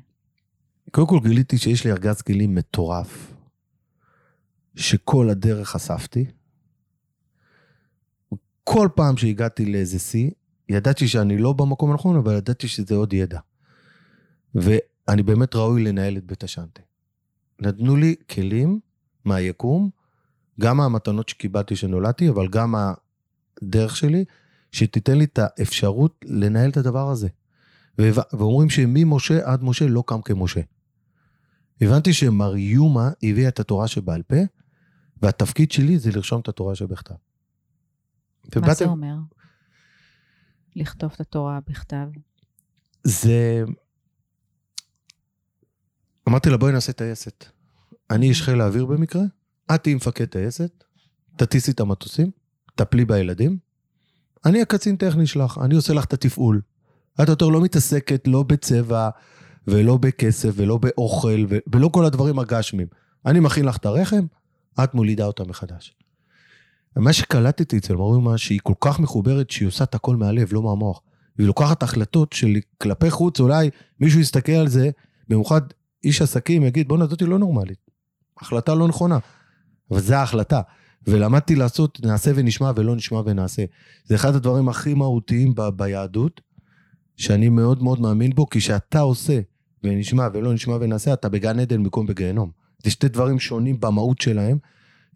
קודם 0.92 1.08
כל 1.08 1.20
גיליתי 1.24 1.58
שיש 1.58 1.86
לי 1.86 1.92
ארגז 1.92 2.22
כלים 2.22 2.56
מטורף, 2.56 3.34
שכל 4.76 5.30
הדרך 5.30 5.76
אספתי. 5.76 6.26
כל 8.64 8.90
פעם 8.96 9.18
שהגעתי 9.18 9.66
לאיזה 9.66 10.00
שיא, 10.00 10.32
ידעתי 10.70 11.08
שאני 11.08 11.38
לא 11.38 11.54
במקום 11.54 11.92
הנכון, 11.92 12.16
אבל 12.16 12.38
ידעתי 12.38 12.68
שזה 12.68 12.96
עוד 12.96 13.14
ידע. 13.14 13.40
ואני 14.56 15.24
באמת 15.24 15.56
ראוי 15.56 15.84
לנהל 15.84 16.18
את 16.18 16.26
בית 16.26 16.44
השנטה. 16.44 16.82
נתנו 17.60 17.96
לי 17.96 18.16
כלים 18.30 18.80
מהיקום, 19.26 19.90
גם 20.60 20.78
מהמתנות 20.78 21.30
שקיבלתי 21.30 21.76
כשנולדתי, 21.76 22.30
אבל 22.30 22.48
גם 22.48 22.76
הדרך 23.62 23.96
שלי, 23.96 24.26
שתיתן 24.76 25.18
לי 25.18 25.24
את 25.24 25.40
האפשרות 25.42 26.26
לנהל 26.26 26.70
את 26.70 26.78
הדבר 26.78 27.10
הזה. 27.10 27.28
ואומרים 28.34 28.70
שממשה 28.70 29.52
עד 29.52 29.64
משה 29.64 29.88
לא 29.88 30.04
קם 30.08 30.22
כמשה. 30.22 30.62
הבנתי 31.82 32.14
שמר 32.14 32.56
יומה 32.56 33.10
הביאה 33.24 33.48
את 33.48 33.60
התורה 33.60 33.88
שבעל 33.88 34.24
פה, 34.24 34.36
והתפקיד 35.22 35.72
שלי 35.72 36.00
זה 36.00 36.12
לרשום 36.12 36.42
את 36.42 36.48
התורה 36.48 36.76
שבכתב. 36.76 37.14
מה 37.14 38.50
ובאת... 38.56 38.78
זה 38.78 38.86
אומר? 38.86 39.16
לכתוב 40.76 41.12
את 41.16 41.20
התורה 41.20 41.60
בכתב? 41.68 42.08
זה... 43.04 43.64
אמרתי 46.30 46.50
לה, 46.50 46.58
בואי 46.58 46.74
נעשה 46.74 46.94
טייסת. 46.94 47.46
אני 48.10 48.30
איש 48.30 48.42
חיל 48.42 48.62
האוויר 48.62 48.86
במקרה, 48.86 49.22
את 49.76 49.84
תהיי 49.84 49.96
מפקד 49.96 50.26
טייסת, 50.26 50.84
תטיסי 51.38 51.72
את 51.72 51.80
המטוסים, 51.80 52.32
טפלי 52.76 53.06
בילדים, 53.06 53.65
אני 54.46 54.62
הקצין 54.62 54.96
טכני 54.96 55.28
שלך, 55.28 55.60
אני 55.64 55.76
עושה 55.76 55.94
לך 55.94 56.06
את 56.06 56.14
התפעול. 56.14 56.62
את 57.24 57.30
יותר 57.30 57.50
לא 57.50 57.62
מתעסקת 57.62 58.28
לא 58.28 58.44
בצבע 58.44 59.10
ולא 59.68 59.98
בכסף 59.98 60.50
ולא 60.56 60.78
באוכל 60.78 61.46
ו- 61.50 61.58
ולא 61.74 61.88
כל 61.88 62.06
הדברים 62.06 62.40
הגשמים. 62.40 62.88
אני 63.26 63.40
מכין 63.40 63.66
לך 63.66 63.78
את 63.78 63.86
הרחם, 63.86 64.26
את 64.84 64.94
מולידה 64.94 65.26
אותה 65.26 65.44
מחדש. 65.44 65.96
מה 66.96 67.14
שקלטתי 67.14 67.78
אצל 67.78 67.96
מורימה, 67.96 68.38
שהיא 68.38 68.60
כל 68.64 68.74
כך 68.82 69.00
מחוברת 69.00 69.50
שהיא 69.50 69.68
עושה 69.68 69.84
את 69.84 69.96
הכל 69.96 70.16
מהלב, 70.16 70.54
לא 70.54 70.62
מהמוח. 70.62 71.02
והיא 71.38 71.48
לוקחת 71.48 71.84
החלטות 71.84 72.34
של 72.34 72.56
כלפי 72.78 73.10
חוץ, 73.10 73.40
אולי 73.40 73.70
מישהו 74.00 74.20
יסתכל 74.20 74.52
על 74.52 74.68
זה, 74.68 74.90
במיוחד 75.30 75.62
איש 76.04 76.22
עסקים 76.22 76.64
יגיד, 76.64 76.88
בואנה, 76.88 77.08
זאתי 77.08 77.26
לא 77.26 77.40
נורמלית. 77.40 77.78
החלטה 78.42 78.76
לא 78.76 78.88
נכונה. 78.88 79.20
אבל 79.92 80.00
זו 80.00 80.16
ההחלטה. 80.16 80.62
ולמדתי 81.08 81.56
לעשות 81.56 82.00
נעשה 82.04 82.32
ונשמע 82.36 82.72
ולא 82.76 82.96
נשמע 82.96 83.22
ונעשה. 83.26 83.66
זה 84.06 84.16
אחד 84.16 84.36
הדברים 84.36 84.70
הכי 84.70 84.94
מהותיים 84.94 85.56
ב- 85.56 85.70
ביהדות, 85.70 86.42
שאני 87.18 87.50
מאוד 87.50 87.84
מאוד 87.84 88.00
מאמין 88.00 88.32
בו, 88.36 88.50
כי 88.50 88.60
כשאתה 88.60 89.00
עושה 89.00 89.40
ונשמע 89.84 90.28
ולא 90.34 90.54
נשמע 90.54 90.78
ונעשה, 90.82 91.14
אתה 91.14 91.30
בגן 91.30 91.60
עדן 91.60 91.84
במקום 91.84 92.06
בגיהנום. 92.06 92.52
זה 92.84 92.92
שתי 92.92 93.08
דברים 93.08 93.40
שונים 93.40 93.80
במהות 93.80 94.22
שלהם. 94.22 94.58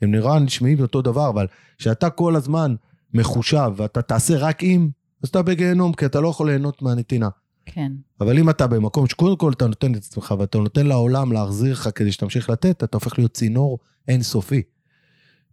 הם 0.01 0.11
נראה 0.11 0.39
נשמעים 0.39 0.79
אותו 0.81 1.01
דבר, 1.01 1.29
אבל 1.29 1.47
כשאתה 1.77 2.09
כל 2.09 2.35
הזמן 2.35 2.75
מחושב 3.13 3.71
ואתה 3.75 4.01
תעשה 4.01 4.37
רק 4.37 4.63
אם, 4.63 4.89
אז 5.23 5.29
אתה 5.29 5.41
בגיהנום, 5.41 5.93
כי 5.93 6.05
אתה 6.05 6.19
לא 6.19 6.27
יכול 6.27 6.49
ליהנות 6.49 6.81
מהנתינה. 6.81 7.29
כן. 7.65 7.91
אבל 8.21 8.39
אם 8.39 8.49
אתה 8.49 8.67
במקום 8.67 9.07
שקודם 9.07 9.37
כל 9.37 9.51
אתה 9.51 9.67
נותן 9.67 9.91
את 9.91 9.97
עצמך 9.97 10.33
ואתה 10.39 10.57
נותן 10.57 10.85
לעולם 10.85 11.31
להחזיר 11.31 11.73
לך 11.73 11.89
כדי 11.95 12.11
שתמשיך 12.11 12.49
לתת, 12.49 12.83
אתה 12.83 12.97
הופך 12.97 13.19
להיות 13.19 13.33
צינור 13.33 13.79
אינסופי. 14.07 14.61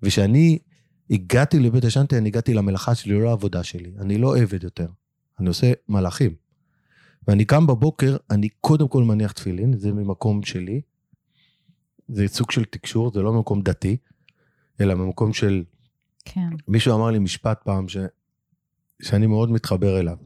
וכשאני 0.03 0.59
הגעתי 1.11 1.59
לבית 1.59 1.85
השנטי, 1.85 2.19
אני 2.19 2.29
הגעתי 2.29 2.55
למלאכה 2.55 2.95
שלי, 2.95 3.13
לא 3.13 3.25
לעבודה 3.25 3.63
שלי. 3.63 3.93
אני 3.99 4.19
לא 4.19 4.37
עבד 4.37 4.65
יותר, 4.65 4.89
אני 5.41 5.49
עושה 5.49 5.73
מלאכים. 5.89 6.35
ואני 7.29 7.45
קם 7.45 7.67
בבוקר, 7.67 8.17
אני 8.31 8.49
קודם 8.49 8.89
כל 8.89 9.05
מניח 9.05 9.33
תפילין, 9.33 9.77
זה 9.77 9.93
ממקום 9.93 10.43
שלי. 10.43 10.81
זה 12.09 12.29
סוג 12.29 12.51
של 12.51 12.65
תקשור, 12.65 13.11
זה 13.13 13.23
לא 13.23 13.33
ממקום 13.33 13.63
דתי, 13.63 13.97
אלא 14.81 14.95
ממקום 14.95 15.33
של... 15.33 15.65
כן. 16.25 16.49
מישהו 16.69 16.95
אמר 16.95 17.11
לי 17.11 17.19
משפט 17.19 17.63
פעם 17.65 17.89
ש... 17.89 17.97
שאני 19.03 19.27
מאוד 19.27 19.51
מתחבר 19.51 20.01
אליו. 20.01 20.17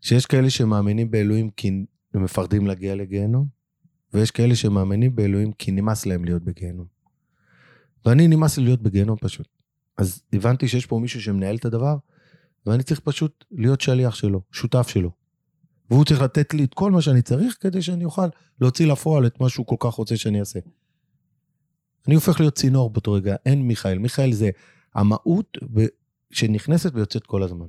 שיש 0.00 0.26
כאלה 0.26 0.50
שמאמינים 0.50 1.10
באלוהים 1.10 1.50
כי 1.50 1.68
הם 2.14 2.24
מפחדים 2.24 2.66
להגיע 2.66 2.94
לגיהנום, 2.94 3.46
ויש 4.14 4.30
כאלה 4.30 4.56
שמאמינים 4.56 5.16
באלוהים 5.16 5.52
כי 5.52 5.70
נמאס 5.70 6.06
להם 6.06 6.24
להיות 6.24 6.42
בגיהנום. 6.42 6.86
ואני 8.04 8.28
נמאס 8.28 8.58
לי 8.58 8.64
להיות 8.64 8.82
בגיהנום 8.82 9.16
פשוט. 9.20 9.48
אז 9.96 10.22
הבנתי 10.32 10.68
שיש 10.68 10.86
פה 10.86 10.98
מישהו 10.98 11.20
שמנהל 11.20 11.56
את 11.56 11.64
הדבר, 11.64 11.96
ואני 12.66 12.82
צריך 12.82 13.00
פשוט 13.00 13.44
להיות 13.50 13.80
שליח 13.80 14.14
שלו, 14.14 14.42
שותף 14.52 14.88
שלו. 14.88 15.10
והוא 15.90 16.04
צריך 16.04 16.22
לתת 16.22 16.54
לי 16.54 16.64
את 16.64 16.74
כל 16.74 16.90
מה 16.90 17.02
שאני 17.02 17.22
צריך 17.22 17.56
כדי 17.60 17.82
שאני 17.82 18.04
אוכל 18.04 18.28
להוציא 18.60 18.86
לפועל 18.86 19.26
את 19.26 19.40
מה 19.40 19.48
שהוא 19.48 19.66
כל 19.66 19.76
כך 19.80 19.94
רוצה 19.94 20.16
שאני 20.16 20.40
אעשה. 20.40 20.58
אני 22.06 22.14
הופך 22.14 22.40
להיות 22.40 22.54
צינור 22.54 22.90
באותו 22.90 23.12
רגע, 23.12 23.36
אין 23.46 23.62
מיכאל. 23.62 23.98
מיכאל 23.98 24.32
זה 24.32 24.50
המהות 24.94 25.58
שנכנסת 26.30 26.90
ויוצאת 26.94 27.26
כל 27.26 27.42
הזמן. 27.42 27.66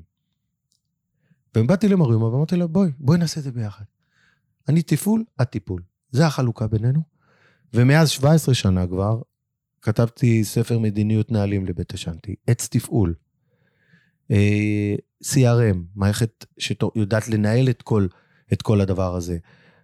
ובאתי 1.58 1.88
למריומה 1.88 2.26
ואמרתי 2.26 2.56
לה, 2.56 2.68
בואי, 2.68 2.92
בואי 3.00 3.18
נעשה 3.18 3.40
את 3.40 3.44
זה 3.44 3.52
ביחד. 3.52 3.84
אני 4.68 4.82
תפעול, 4.82 5.24
את 5.42 5.50
טיפול. 5.50 5.82
זה 6.12 6.28
החלוקה 6.28 6.68
בינינו. 6.68 7.02
ומאז 7.74 8.10
17 8.10 8.56
שנה 8.56 8.88
כבר, 8.88 9.22
כתבתי 9.82 10.44
ספר 10.44 10.80
מדיניות 10.80 11.32
נהלים 11.32 11.66
לבית 11.66 11.94
השנטי, 11.94 12.36
עץ 12.48 12.68
תפעול. 12.68 13.14
אה, 14.32 14.96
CRM, 15.24 15.78
מערכת 15.96 16.46
שיודעת 16.58 17.28
לנהל 17.28 17.70
את 17.70 17.82
כל, 17.82 18.08
את 18.54 18.62
כל 18.62 18.82
הדבר 18.82 19.16
הזה, 19.16 19.38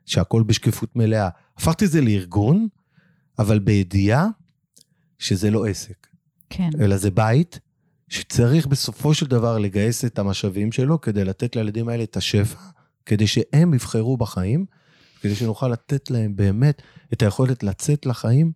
שהכל 0.05 0.43
בשקיפות 0.43 0.95
מלאה. 0.95 1.29
הפכתי 1.57 1.85
את 1.85 1.91
זה 1.91 2.01
לארגון, 2.01 2.67
אבל 3.39 3.59
בידיעה 3.59 4.27
שזה 5.19 5.51
לא 5.51 5.65
עסק. 5.65 6.07
כן. 6.49 6.69
אלא 6.79 6.97
זה 6.97 7.11
בית 7.11 7.59
שצריך 8.09 8.67
בסופו 8.67 9.13
של 9.13 9.25
דבר 9.25 9.57
לגייס 9.57 10.05
את 10.05 10.19
המשאבים 10.19 10.71
שלו 10.71 11.01
כדי 11.01 11.25
לתת 11.25 11.55
לילדים 11.55 11.89
האלה 11.89 12.03
את 12.03 12.17
השפע, 12.17 12.59
כדי 13.05 13.27
שהם 13.27 13.73
יבחרו 13.73 14.17
בחיים, 14.17 14.65
כדי 15.21 15.35
שנוכל 15.35 15.67
לתת 15.67 16.11
להם 16.11 16.35
באמת 16.35 16.81
את 17.13 17.21
היכולת 17.21 17.63
לצאת 17.63 18.05
לחיים 18.05 18.51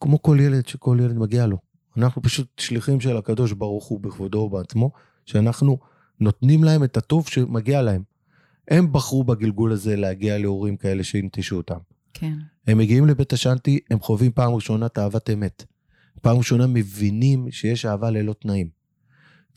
כמו 0.00 0.22
כל 0.22 0.38
ילד 0.40 0.66
שכל 0.66 0.98
ילד 1.00 1.18
מגיע 1.18 1.46
לו. 1.46 1.58
אנחנו 1.96 2.22
פשוט 2.22 2.58
שליחים 2.58 3.00
של 3.00 3.16
הקדוש 3.16 3.52
ברוך 3.52 3.84
הוא 3.84 4.00
בכבודו 4.00 4.38
ובעצמו, 4.38 4.90
שאנחנו 5.26 5.78
נותנים 6.20 6.64
להם 6.64 6.84
את 6.84 6.96
הטוב 6.96 7.28
שמגיע 7.28 7.82
להם. 7.82 8.02
הם 8.68 8.92
בחרו 8.92 9.24
בגלגול 9.24 9.72
הזה 9.72 9.96
להגיע 9.96 10.38
להורים 10.38 10.76
כאלה 10.76 11.04
שינטשו 11.04 11.56
אותם. 11.56 11.78
כן. 12.14 12.32
הם 12.66 12.78
מגיעים 12.78 13.06
לבית 13.06 13.32
השנטי, 13.32 13.78
הם 13.90 14.00
חווים 14.00 14.32
פעם 14.32 14.54
ראשונה 14.54 14.86
את 14.86 14.98
אהבת 14.98 15.30
אמת. 15.30 15.64
פעם 16.22 16.36
ראשונה 16.38 16.66
מבינים 16.66 17.50
שיש 17.50 17.86
אהבה 17.86 18.10
ללא 18.10 18.32
תנאים. 18.32 18.68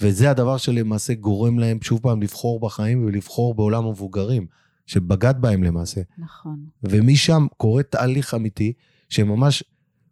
וזה 0.01 0.31
הדבר 0.31 0.57
שלמעשה 0.57 1.13
גורם 1.13 1.59
להם 1.59 1.77
שוב 1.81 1.99
פעם 1.99 2.21
לבחור 2.21 2.59
בחיים 2.59 3.05
ולבחור 3.05 3.55
בעולם 3.55 3.85
המבוגרים, 3.85 4.47
שבגד 4.85 5.33
בהם 5.39 5.63
למעשה. 5.63 6.01
נכון. 6.17 6.65
ומשם 6.83 7.47
קורה 7.57 7.83
תהליך 7.83 8.33
אמיתי, 8.33 8.73
שממש 9.09 9.63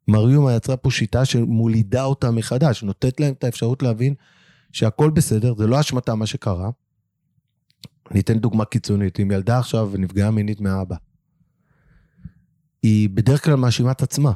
מריומה 0.08 0.54
יצרה 0.54 0.78
פה 0.78 0.92
שיטה 0.92 1.26
שמולידה 1.26 2.04
אותה 2.04 2.32
מחדש, 2.32 2.84
נותנת 2.84 3.20
להם 3.20 3.34
את 3.34 3.44
האפשרות 3.44 3.84
להבין 3.84 4.14
שהכל 4.72 5.10
בסדר, 5.10 5.54
זה 5.58 5.68
לא 5.68 5.80
אשמתה 5.80 6.16
מה 6.16 6.26
שקרה. 6.26 6.70
אני 8.12 8.20
אתן 8.20 8.40
דוגמה 8.40 8.66
קיצונית, 8.66 9.20
אם 9.20 9.32
ילדה 9.32 9.60
עכשיו 9.60 9.92
נפגעה 9.98 10.32
מינית 10.32 10.62
מהאבא. 10.62 10.96
היא 12.84 13.10
בדרך 13.10 13.44
כלל 13.44 13.56
מאשימה 13.56 13.92
את 13.92 14.02
עצמה. 14.02 14.32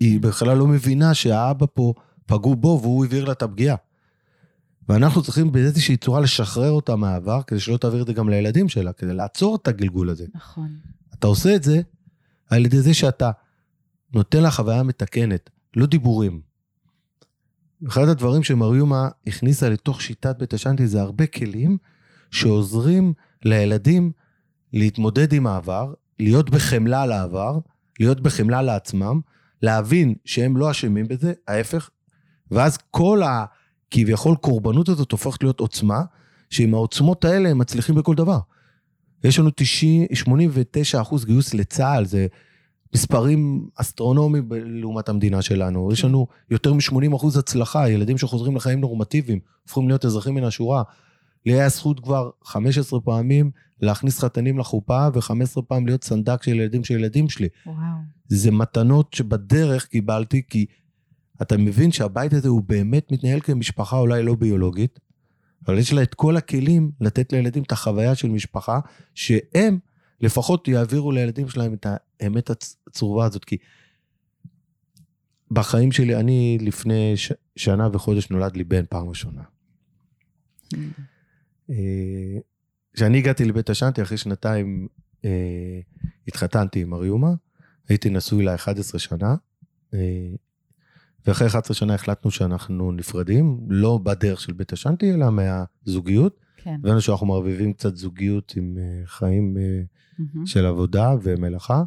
היא 0.00 0.20
בכלל 0.20 0.56
לא 0.56 0.66
מבינה 0.66 1.14
שהאבא 1.14 1.66
פה 1.74 1.94
פגעו 2.26 2.56
בו 2.56 2.78
והוא 2.82 3.04
העביר 3.04 3.24
לה 3.24 3.32
את 3.32 3.42
הפגיעה. 3.42 3.76
ואנחנו 4.88 5.22
צריכים 5.22 5.52
באיזושהי 5.52 5.96
צורה 5.96 6.20
לשחרר 6.20 6.70
אותה 6.70 6.96
מהעבר, 6.96 7.42
כדי 7.46 7.60
שלא 7.60 7.76
תעביר 7.76 8.02
את 8.02 8.06
זה 8.06 8.12
גם 8.12 8.28
לילדים 8.28 8.68
שלה, 8.68 8.92
כדי 8.92 9.14
לעצור 9.14 9.56
את 9.56 9.68
הגלגול 9.68 10.10
הזה. 10.10 10.26
נכון. 10.34 10.68
אתה 11.14 11.26
עושה 11.26 11.54
את 11.56 11.62
זה 11.62 11.80
על 12.50 12.66
ידי 12.66 12.80
זה 12.80 12.94
שאתה 12.94 13.30
נותן 14.16 14.42
לה 14.42 14.50
חוויה 14.50 14.82
מתקנת, 14.82 15.50
לא 15.76 15.86
דיבורים. 15.86 16.40
אחד 17.88 18.08
הדברים 18.08 18.42
שמריומה 18.42 19.08
הכניסה 19.26 19.68
לתוך 19.68 20.02
שיטת 20.02 20.36
בית 20.38 20.54
השנטי 20.54 20.86
זה 20.86 21.00
הרבה 21.00 21.26
כלים 21.26 21.78
שעוזרים 22.30 23.12
לילדים 23.44 24.12
להתמודד 24.72 25.32
עם 25.32 25.46
העבר, 25.46 25.94
להיות 26.18 26.50
בחמלה 26.50 27.06
לעבר, 27.06 27.58
להיות 28.00 28.20
בחמלה 28.20 28.62
לעצמם, 28.62 29.20
להבין 29.62 30.14
שהם 30.24 30.56
לא 30.56 30.70
אשמים 30.70 31.08
בזה, 31.08 31.32
ההפך, 31.48 31.90
ואז 32.50 32.78
כל 32.90 33.22
הכביכול 33.24 34.36
קורבנות 34.36 34.88
הזאת 34.88 35.12
הופכת 35.12 35.42
להיות 35.42 35.60
עוצמה, 35.60 36.02
שעם 36.50 36.74
העוצמות 36.74 37.24
האלה 37.24 37.48
הם 37.48 37.58
מצליחים 37.58 37.94
בכל 37.94 38.14
דבר. 38.14 38.38
יש 39.24 39.38
לנו 39.38 39.50
90, 39.56 40.06
89 40.14 41.00
אחוז 41.00 41.24
גיוס 41.24 41.54
לצה"ל, 41.54 42.04
זה 42.04 42.26
מספרים 42.94 43.68
אסטרונומיים 43.76 44.48
לעומת 44.52 45.08
המדינה 45.08 45.42
שלנו. 45.42 45.92
יש 45.92 46.04
לנו 46.04 46.26
יותר 46.50 46.72
מ-80 46.72 47.16
אחוז 47.16 47.36
הצלחה, 47.36 47.88
ילדים 47.90 48.18
שחוזרים 48.18 48.56
לחיים 48.56 48.80
נורמטיביים, 48.80 49.38
הופכים 49.62 49.88
להיות 49.88 50.04
אזרחים 50.04 50.34
מן 50.34 50.44
השורה. 50.44 50.82
לי 51.46 51.52
היה 51.52 51.68
זכות 51.68 52.00
כבר 52.00 52.30
15 52.44 53.00
פעמים 53.00 53.50
להכניס 53.80 54.18
חתנים 54.18 54.58
לחופה, 54.58 55.08
ו-15 55.14 55.62
פעם 55.68 55.86
להיות 55.86 56.04
סנדק 56.04 56.42
של 56.42 56.50
ילדים 56.50 56.84
של 56.84 56.94
ילדים 56.94 57.28
שלי. 57.28 57.48
וואו. 57.66 57.76
זה 58.28 58.50
מתנות 58.50 59.14
שבדרך 59.14 59.86
קיבלתי, 59.86 60.42
כי 60.48 60.66
אתה 61.42 61.56
מבין 61.56 61.92
שהבית 61.92 62.32
הזה 62.32 62.48
הוא 62.48 62.62
באמת 62.66 63.12
מתנהל 63.12 63.40
כמשפחה 63.40 63.98
אולי 63.98 64.22
לא 64.22 64.34
ביולוגית, 64.34 65.00
אבל 65.66 65.78
יש 65.78 65.92
לה 65.92 66.02
את 66.02 66.14
כל 66.14 66.36
הכלים 66.36 66.90
לתת 67.00 67.32
לילדים 67.32 67.62
את 67.62 67.72
החוויה 67.72 68.14
של 68.14 68.28
משפחה, 68.28 68.80
שהם 69.14 69.78
לפחות 70.20 70.68
יעבירו 70.68 71.12
לילדים 71.12 71.48
שלהם 71.48 71.74
את 71.74 71.86
האמת 72.20 72.50
הצרובה 72.50 73.24
הזאת. 73.24 73.44
כי 73.44 73.56
בחיים 75.50 75.92
שלי, 75.92 76.16
אני 76.16 76.58
לפני 76.60 77.16
ש... 77.16 77.32
שנה 77.56 77.88
וחודש 77.92 78.30
נולד 78.30 78.56
לי 78.56 78.64
בן 78.64 78.84
פעם 78.88 79.08
ראשונה. 79.08 79.42
אה, 81.70 82.38
כשאני 82.92 83.18
הגעתי 83.18 83.44
לבית 83.44 83.70
השנטי, 83.70 84.02
אחרי 84.02 84.16
שנתיים 84.16 84.88
אה, 85.24 85.80
התחתנתי 86.28 86.82
עם 86.82 86.94
אריומה, 86.94 87.34
הייתי 87.88 88.10
נשוי 88.10 88.44
לה 88.44 88.54
11 88.54 88.98
שנה, 88.98 89.34
אה, 89.94 90.34
ואחרי 91.26 91.46
11 91.46 91.74
שנה 91.74 91.94
החלטנו 91.94 92.30
שאנחנו 92.30 92.92
נפרדים, 92.92 93.58
לא 93.68 93.98
בדרך 94.02 94.40
של 94.40 94.52
בית 94.52 94.72
השנטי, 94.72 95.14
אלא 95.14 95.26
מהזוגיות. 95.30 96.40
כן. 96.56 96.76
הבנו 96.84 97.00
שאנחנו 97.00 97.26
מערבבים 97.26 97.72
קצת 97.72 97.96
זוגיות 97.96 98.52
עם 98.56 98.78
אה, 98.78 99.06
חיים 99.06 99.56
אה, 99.58 99.82
מהמם. 100.18 100.46
של 100.46 100.66
עבודה 100.66 101.14
ומלאכה. 101.22 101.84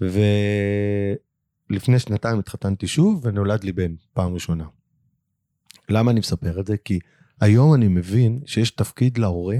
ולפני 0.00 1.98
שנתיים 1.98 2.38
התחתנתי 2.38 2.86
שוב 2.86 3.20
ונולד 3.22 3.64
לי 3.64 3.72
בן, 3.72 3.94
פעם 4.12 4.34
ראשונה. 4.34 4.64
למה 5.88 6.10
אני 6.10 6.20
מספר 6.20 6.60
את 6.60 6.66
זה? 6.66 6.76
כי 6.76 6.98
היום 7.40 7.74
אני 7.74 7.88
מבין 7.88 8.40
שיש 8.46 8.70
תפקיד 8.70 9.18
להורה 9.18 9.56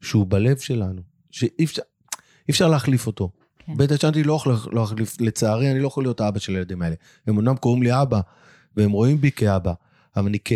שהוא 0.00 0.26
בלב 0.28 0.58
שלנו, 0.58 1.02
שאי 1.30 1.64
אפשר, 1.64 1.82
אפשר 2.50 2.68
להחליף 2.68 3.06
אותו. 3.06 3.30
כן. 3.58 3.76
בית 3.76 3.90
השנטי 3.90 4.22
לא 4.22 4.34
יכול 4.34 4.56
להחליף, 4.72 5.20
לצערי 5.20 5.70
אני 5.70 5.80
לא 5.80 5.86
יכול 5.86 6.04
להיות 6.04 6.20
האבא 6.20 6.38
של 6.38 6.52
הילדים 6.52 6.82
האלה. 6.82 6.94
הם 7.26 7.38
אמנם 7.38 7.56
קוראים 7.56 7.82
לי 7.82 8.02
אבא, 8.02 8.20
והם 8.76 8.90
רואים 8.90 9.20
בי 9.20 9.30
כאבא, 9.30 9.72
אבל 10.16 10.26
אני 10.26 10.38
כ. 10.44 10.52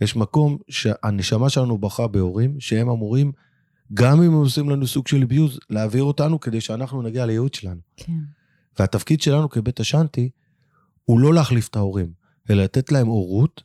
יש 0.00 0.16
מקום 0.16 0.58
שהנשמה 0.68 1.50
שלנו 1.50 1.78
בחרה 1.78 2.08
בהורים, 2.08 2.60
שהם 2.60 2.88
אמורים, 2.88 3.32
גם 3.94 4.22
אם 4.22 4.26
הם 4.26 4.32
עושים 4.32 4.70
לנו 4.70 4.86
סוג 4.86 5.08
של 5.08 5.22
abuse, 5.22 5.58
להעביר 5.70 6.02
אותנו 6.02 6.40
כדי 6.40 6.60
שאנחנו 6.60 7.02
נגיע 7.02 7.26
לייעוד 7.26 7.54
שלנו. 7.54 7.80
כן. 7.96 8.18
והתפקיד 8.78 9.20
שלנו 9.20 9.50
כבית 9.50 9.80
השנטי, 9.80 10.30
הוא 11.04 11.20
לא 11.20 11.34
להחליף 11.34 11.68
את 11.68 11.76
ההורים, 11.76 12.12
אלא 12.50 12.62
לתת 12.62 12.92
להם 12.92 13.06
הורות, 13.06 13.62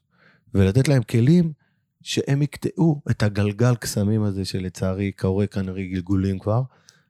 ולתת 0.53 0.87
להם 0.87 1.03
כלים 1.03 1.53
שהם 2.01 2.41
יקטעו 2.41 3.01
את 3.11 3.23
הגלגל 3.23 3.75
קסמים 3.75 4.23
הזה, 4.23 4.45
שלצערי 4.45 5.11
קורה 5.11 5.47
כנראה 5.47 5.83
גלגולים 5.85 6.39
כבר, 6.39 6.61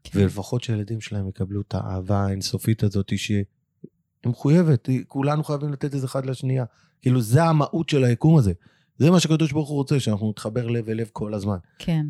כן. 0.04 0.20
ולפחות 0.20 0.64
שהילדים 0.64 1.02
שלהם 1.02 1.30
יקבלו 1.30 1.62
את 1.62 1.74
האהבה 1.74 2.26
האינסופית 2.26 2.84
הזאת 2.84 3.18
שהיא 3.18 3.44
מחויבת, 4.26 4.90
כולנו 5.08 5.44
חייבים 5.44 5.74
לתת 5.74 5.96
את 5.96 6.00
זה 6.00 6.06
אחד 6.06 6.26
לשנייה. 6.26 6.66
כאילו, 7.02 7.22
זה 7.22 7.44
המהות 7.44 7.90
של 7.90 8.04
היקום 8.04 8.38
הזה. 8.38 8.54
זה 8.98 9.12
מה 9.12 9.20
שהקדוש 9.20 9.52
ברוך 9.52 9.70
הוא 9.70 9.78
רוצה, 9.78 10.00
שאנחנו 10.00 10.30
נתחבר 10.30 10.68
לב 10.68 10.90
אל 10.90 10.98
לב 10.98 11.10
כל 11.14 11.34
הזמן. 11.34 11.58
כן. 11.80 12.06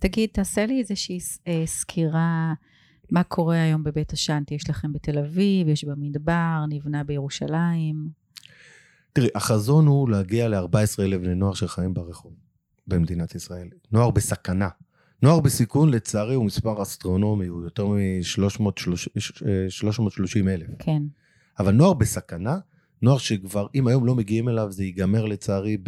תגיד, 0.00 0.30
תעשה 0.32 0.66
לי 0.66 0.78
איזושהי 0.78 1.18
אה, 1.48 1.62
סקירה, 1.66 2.54
מה 3.10 3.22
קורה 3.22 3.62
היום 3.62 3.84
בבית 3.84 4.12
השנטי? 4.12 4.54
יש 4.54 4.70
לכם 4.70 4.92
בתל 4.92 5.18
אביב, 5.18 5.68
יש 5.68 5.84
במדבר, 5.84 6.64
נבנה 6.68 7.04
בירושלים. 7.04 8.08
תראי, 9.12 9.28
החזון 9.34 9.86
הוא 9.86 10.10
להגיע 10.10 10.48
ל-14,000 10.48 11.18
בני 11.18 11.34
נוער 11.34 11.54
שחיים 11.54 11.94
ברחוב 11.94 12.34
במדינת 12.86 13.34
ישראל. 13.34 13.68
נוער 13.92 14.10
בסכנה. 14.10 14.68
נוער 15.22 15.40
בסיכון, 15.40 15.90
לצערי, 15.90 16.34
הוא 16.34 16.44
מספר 16.44 16.82
אסטרונומי, 16.82 17.46
הוא 17.46 17.64
יותר 17.64 17.86
מ-330 17.86 20.48
אלף. 20.48 20.68
כן. 20.78 21.02
אבל 21.58 21.72
נוער 21.72 21.92
בסכנה, 21.92 22.58
נוער 23.02 23.18
שכבר, 23.18 23.66
אם 23.74 23.86
היום 23.86 24.06
לא 24.06 24.14
מגיעים 24.14 24.48
אליו, 24.48 24.72
זה 24.72 24.84
ייגמר 24.84 25.24
לצערי 25.24 25.78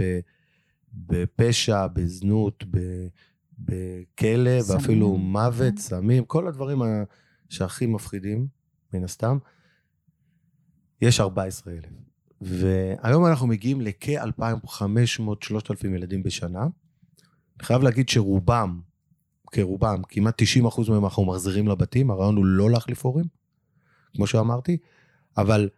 בפשע, 0.94 1.86
בזנות, 1.86 2.64
ב, 2.70 2.78
בכלא, 3.64 4.62
סמים, 4.62 4.78
ואפילו. 4.80 5.16
מוות, 5.16 5.78
סמים, 5.78 6.24
כל 6.24 6.48
הדברים 6.48 6.82
ה- 6.82 7.02
שהכי 7.48 7.86
מפחידים, 7.86 8.46
מן 8.94 9.04
הסתם. 9.04 9.38
יש 11.02 11.20
14,000. 11.20 11.92
והיום 12.40 13.26
אנחנו 13.26 13.46
מגיעים 13.46 13.80
לכ-2,500-3,000 13.80 15.86
ילדים 15.94 16.22
בשנה. 16.22 16.62
אני 16.62 16.70
חייב 17.66 17.82
להגיד 17.82 18.08
שרובם, 18.08 18.80
כרובם, 19.52 20.02
כמעט 20.08 20.42
90% 20.42 20.44
מהם 20.90 21.04
אנחנו 21.04 21.24
מחזירים 21.24 21.68
לבתים, 21.68 22.10
הרעיון 22.10 22.36
הוא 22.36 22.44
לא 22.44 22.70
להחליף 22.70 23.04
הורים, 23.06 23.24
כמו 24.16 24.26
שאמרתי, 24.26 24.76
אבל 25.36 25.68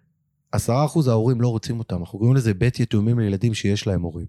10% 0.57 0.59
ההורים 1.09 1.41
לא 1.41 1.49
רוצים 1.49 1.79
אותם, 1.79 2.01
אנחנו 2.01 2.19
קוראים 2.19 2.37
לזה 2.37 2.55
בית 2.55 2.81
יתומים 2.81 3.19
לילדים 3.19 3.55
שיש 3.55 3.87
להם 3.87 4.03
הורים. 4.03 4.27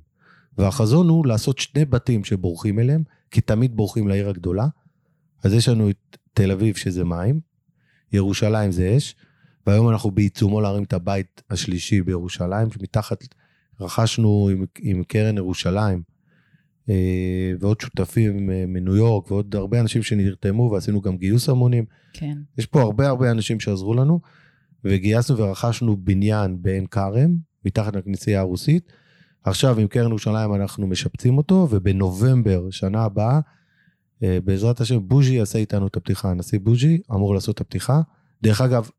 והחזון 0.58 1.10
הוא 1.10 1.28
לעשות 1.28 1.60
שני 1.60 1.86
בתים 1.86 2.24
שבורחים 2.24 2.80
אליהם, 2.80 3.04
כי 3.32 3.42
תמיד 3.42 3.76
בורחים 3.76 4.08
לעיר 4.08 4.30
הגדולה. 4.30 4.68
אז 5.44 5.54
יש 5.54 5.70
לנו 5.70 5.90
את 5.90 6.18
תל 6.34 6.52
אביב 6.52 6.76
שזה 6.76 7.04
מים, 7.04 7.40
ירושלים 8.14 8.72
זה 8.72 8.94
אש, 8.98 9.16
והיום 9.68 9.90
אנחנו 9.90 10.12
בעיצומו 10.12 10.62
להרים 10.62 10.84
את 10.84 10.94
הבית 10.94 11.42
השלישי 11.50 12.02
בירושלים, 12.02 12.72
שמתחת 12.72 13.26
רכשנו 13.80 14.50
עם, 14.52 14.66
עם 14.80 15.04
קרן 15.04 15.38
ירושלים, 15.38 16.02
אה, 16.90 17.52
ועוד 17.60 17.82
שותפים 17.82 18.50
אה, 18.50 18.64
מניו 18.68 18.96
יורק, 18.96 19.32
ועוד 19.32 19.56
הרבה 19.56 19.80
אנשים 19.80 20.04
שנרתמו, 20.04 20.70
ועשינו 20.72 21.02
גם 21.02 21.18
גיוס 21.18 21.50
המונים. 21.50 21.86
כן. 22.14 22.38
יש 22.58 22.66
פה 22.66 22.82
הרבה 22.82 23.08
הרבה 23.08 23.32
אנשים 23.32 23.60
שעזרו 23.60 23.94
לנו, 23.94 24.20
וגייסנו 24.84 25.38
ורכשנו 25.38 25.98
בניין 25.98 26.58
בעין 26.62 26.86
כרם, 26.86 27.36
מתחת 27.66 27.96
לכנסייה 27.96 28.40
הרוסית. 28.40 28.92
עכשיו 29.46 29.80
עם 29.80 29.88
קרן 29.88 30.10
ירושלים 30.10 30.56
אנחנו 30.56 30.88
משפצים 30.88 31.38
אותו, 31.38 31.68
ובנובמבר, 31.72 32.70
שנה 32.72 33.04
הבאה, 33.04 33.40
אה, 34.24 34.38
בעזרת 34.44 34.82
השם, 34.82 35.08
בוז'י 35.08 35.34
יעשה 35.34 35.60
איתנו 35.60 35.88
את 35.88 35.96
הפתיחה. 35.96 36.32
הנשיא 36.32 36.60
בוז'י 36.60 37.02
אמור 37.12 37.34
לעשות 37.34 37.56
את 37.56 37.62
הפתיחה. 37.62 38.02
דרך 38.42 38.62
אגב, 38.62 38.90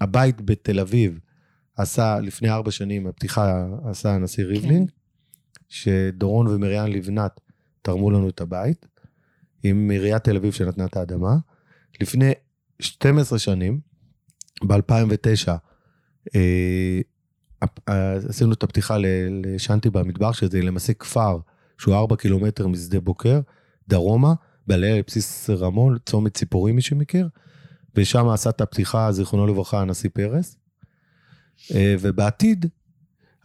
הבית 0.00 0.40
בתל 0.40 0.80
אביב 0.80 1.18
עשה, 1.76 2.20
לפני 2.20 2.50
ארבע 2.50 2.70
שנים, 2.70 3.06
הפתיחה 3.06 3.66
עשה 3.84 4.14
הנשיא 4.14 4.44
ריבלין, 4.44 4.86
שדורון 5.68 6.46
ומריאן 6.46 6.92
לבנת 6.92 7.40
תרמו 7.82 8.10
לנו 8.10 8.28
את 8.28 8.40
הבית, 8.40 8.86
עם 9.62 9.90
עיריית 9.90 10.24
תל 10.24 10.36
אביב 10.36 10.52
שנתנה 10.52 10.84
את 10.84 10.96
האדמה. 10.96 11.36
לפני 12.00 12.32
12 12.80 13.38
שנים, 13.38 13.80
ב-2009, 14.64 15.48
אה, 15.48 15.56
אה, 16.34 17.00
עשינו 18.28 18.52
את 18.52 18.62
הפתיחה 18.62 18.98
ל- 18.98 19.06
לשנטי 19.44 19.90
במדבר, 19.90 20.32
שזה 20.32 20.62
למעשה 20.62 20.92
כפר 20.94 21.38
שהוא 21.78 21.94
4 21.94 22.16
קילומטר 22.16 22.66
משדה 22.66 23.00
בוקר, 23.00 23.40
דרומה, 23.88 24.34
בעלייה 24.66 24.98
לבסיס 24.98 25.50
רמון, 25.50 25.96
צומת 26.06 26.34
ציפורים, 26.34 26.76
מי 26.76 26.82
שמכיר, 26.82 27.28
ושם 27.94 28.28
עשה 28.28 28.50
את 28.50 28.60
הפתיחה, 28.60 29.12
זיכרונו 29.12 29.46
לברכה, 29.46 29.80
הנשיא 29.80 30.10
פרס. 30.12 30.56
אה, 31.74 31.94
ובעתיד, 32.00 32.66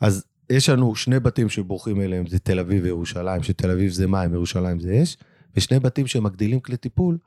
אז 0.01 0.25
יש 0.49 0.69
לנו 0.69 0.95
שני 0.95 1.19
בתים 1.19 1.49
שבורחים 1.49 2.01
אליהם, 2.01 2.27
זה 2.27 2.39
תל 2.39 2.59
אביב 2.59 2.83
וירושלים, 2.83 3.43
שתל 3.43 3.71
אביב 3.71 3.91
זה 3.91 4.07
מים, 4.07 4.33
ירושלים 4.33 4.79
זה 4.79 4.99
אש, 5.03 5.17
ושני 5.55 5.79
בתים 5.79 6.07
שמגדילים 6.07 6.59
כלי 6.59 6.77
טיפול, 6.77 7.17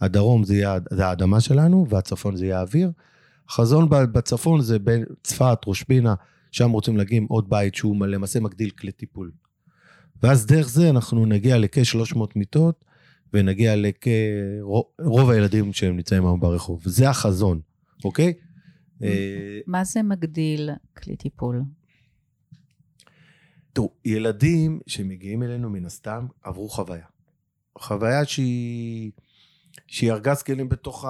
הדרום 0.00 0.44
זה 0.44 0.54
יהיה 0.54 0.78
זה 0.90 1.06
האדמה 1.06 1.40
שלנו, 1.40 1.86
והצפון 1.88 2.36
זה 2.36 2.44
יהיה 2.44 2.58
האוויר. 2.58 2.90
החזון 3.48 3.88
בצפון 3.88 4.60
זה 4.60 4.78
בין 4.78 5.04
צפת, 5.22 5.58
ראש 5.66 5.82
פינה, 5.82 6.14
שם 6.52 6.70
רוצים 6.70 6.96
להקים 6.96 7.26
עוד 7.28 7.50
בית 7.50 7.74
שהוא 7.74 8.06
למעשה 8.06 8.40
מגדיל 8.40 8.70
כלי 8.70 8.92
טיפול. 8.92 9.30
ואז 10.22 10.46
דרך 10.46 10.68
זה 10.68 10.90
אנחנו 10.90 11.26
נגיע 11.26 11.58
לכ-300 11.58 12.18
מיטות, 12.36 12.84
ונגיע 13.32 13.76
לכ-רוב 13.76 15.30
הילדים 15.30 15.72
שהם 15.72 15.96
נמצאים 15.96 16.26
היום 16.26 16.40
ברחוב. 16.40 16.82
זה 16.88 17.10
החזון, 17.10 17.60
אוקיי? 18.04 18.34
אה, 19.02 19.58
מה 19.66 19.84
זה 19.84 20.02
מגדיל 20.02 20.70
כלי 20.96 21.16
טיפול? 21.16 21.62
תראו, 23.72 23.92
ילדים 24.04 24.80
שמגיעים 24.86 25.42
אלינו 25.42 25.70
מן 25.70 25.84
הסתם 25.84 26.26
עברו 26.42 26.68
חוויה. 26.68 27.06
חוויה 27.78 28.24
שהיא, 28.24 29.10
שהיא 29.86 30.12
ארגז 30.12 30.42
כלים 30.42 30.68
בתוך 30.68 31.04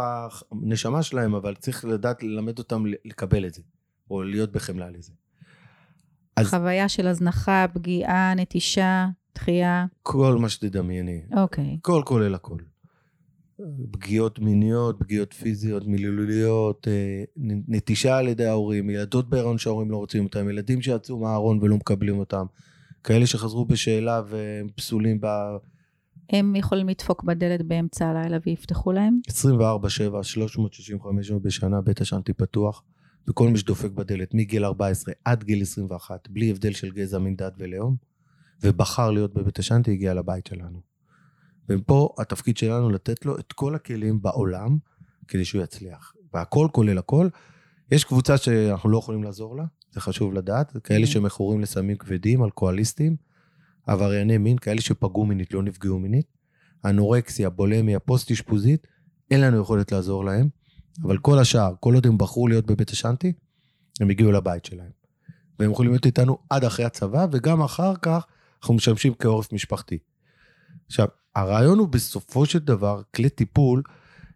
הנשמה 0.52 1.02
שלהם, 1.02 1.34
אבל 1.34 1.54
צריך 1.54 1.84
לדעת 1.84 2.22
ללמד 2.22 2.58
אותם 2.58 2.84
לקבל 3.04 3.46
את 3.46 3.54
זה, 3.54 3.62
או 4.10 4.22
להיות 4.22 4.52
בחמלה 4.52 4.90
לזה. 4.90 5.12
אז- 6.36 6.46
חוויה 6.46 6.88
של 6.88 7.06
הזנחה, 7.06 7.66
פגיעה, 7.74 8.34
נטישה, 8.34 9.06
דחייה. 9.34 9.86
כל 10.02 10.36
מה 10.40 10.48
שתדמייני, 10.48 11.22
אוקיי. 11.36 11.76
הכל 11.80 12.02
כולל 12.04 12.34
הכל. 12.34 12.56
פגיעות 13.90 14.38
מיניות, 14.38 14.96
פגיעות 14.98 15.32
פיזיות, 15.32 15.86
מילוליות, 15.86 16.88
אה, 16.88 17.24
נטישה 17.68 18.18
על 18.18 18.28
ידי 18.28 18.46
ההורים, 18.46 18.90
ילדות 18.90 19.30
בהיריון 19.30 19.58
שההורים 19.58 19.90
לא 19.90 19.96
רוצים 19.96 20.24
אותם, 20.24 20.48
ילדים 20.48 20.82
שיצאו 20.82 21.18
מהארון 21.18 21.58
ולא 21.62 21.76
מקבלים 21.76 22.18
אותם, 22.18 22.46
כאלה 23.04 23.26
שחזרו 23.26 23.64
בשאלה 23.64 24.22
והם 24.28 24.68
פסולים 24.74 25.20
ב... 25.20 25.26
הם 26.30 26.56
יכולים 26.56 26.88
לדפוק 26.88 27.24
בדלת 27.24 27.62
באמצע 27.62 28.06
הלילה 28.06 28.38
ויפתחו 28.46 28.92
להם? 28.92 29.20
24-7, 29.28 29.32
365 30.22 31.30
יום 31.30 31.42
בשנה, 31.42 31.80
בית 31.80 32.00
השאנטי 32.00 32.32
פתוח, 32.32 32.82
וכל 33.28 33.48
מי 33.48 33.58
שדופק 33.58 33.90
בדלת 33.90 34.34
מגיל 34.34 34.64
14 34.64 35.14
עד 35.24 35.44
גיל 35.44 35.62
21, 35.62 36.28
בלי 36.30 36.50
הבדל 36.50 36.72
של 36.72 36.90
גזע, 36.90 37.18
מין, 37.18 37.36
דת 37.36 37.52
ולאום, 37.58 37.96
ובחר 38.62 39.10
להיות 39.10 39.34
בבית 39.34 39.58
השאנטי, 39.58 39.90
הגיע 39.90 40.14
לבית 40.14 40.46
שלנו. 40.46 40.80
ופה 41.68 42.14
התפקיד 42.18 42.56
שלנו 42.56 42.90
לתת 42.90 43.24
לו 43.24 43.38
את 43.38 43.52
כל 43.52 43.74
הכלים 43.74 44.22
בעולם 44.22 44.78
כדי 45.28 45.44
שהוא 45.44 45.62
יצליח. 45.62 46.14
והכל 46.34 46.68
כולל 46.72 46.98
הכל. 46.98 47.28
יש 47.90 48.04
קבוצה 48.04 48.36
שאנחנו 48.36 48.88
לא 48.88 48.98
יכולים 48.98 49.22
לעזור 49.22 49.56
לה, 49.56 49.64
זה 49.90 50.00
חשוב 50.00 50.34
לדעת, 50.34 50.76
כאלה 50.84 51.06
כן. 51.06 51.12
שמכורים 51.12 51.60
לסמים 51.60 51.96
כבדים, 51.96 52.44
אלכוהוליסטים, 52.44 53.16
עברייני 53.88 54.38
מין, 54.38 54.58
כאלה 54.58 54.80
שפגעו 54.80 55.26
מינית, 55.26 55.54
לא 55.54 55.62
נפגעו 55.62 55.98
מינית, 55.98 56.26
אנורקסיה, 56.84 57.50
בולמיה, 57.50 57.98
פוסט-אשפוזית, 57.98 58.86
אין 59.30 59.40
לנו 59.40 59.60
יכולת 59.60 59.92
לעזור 59.92 60.24
להם, 60.24 60.48
אבל 61.02 61.18
כל 61.18 61.38
השאר, 61.38 61.74
כל 61.80 61.94
עוד 61.94 62.06
הם 62.06 62.18
בחרו 62.18 62.48
להיות 62.48 62.66
בבית 62.66 62.90
השאנטי, 62.90 63.32
הם 64.00 64.10
הגיעו 64.10 64.32
לבית 64.32 64.64
שלהם. 64.64 64.90
והם 65.58 65.70
יכולים 65.70 65.92
להיות 65.92 66.06
איתנו 66.06 66.38
עד 66.50 66.64
אחרי 66.64 66.84
הצבא, 66.84 67.26
וגם 67.32 67.62
אחר 67.62 67.96
כך 68.02 68.26
אנחנו 68.62 68.74
משמשים 68.74 69.14
כעורף 69.14 69.52
משפחתי. 69.52 69.98
עכשיו, 70.86 71.06
הרעיון 71.34 71.78
הוא 71.78 71.88
בסופו 71.88 72.46
של 72.46 72.58
דבר, 72.58 73.02
כלי 73.16 73.28
טיפול, 73.28 73.82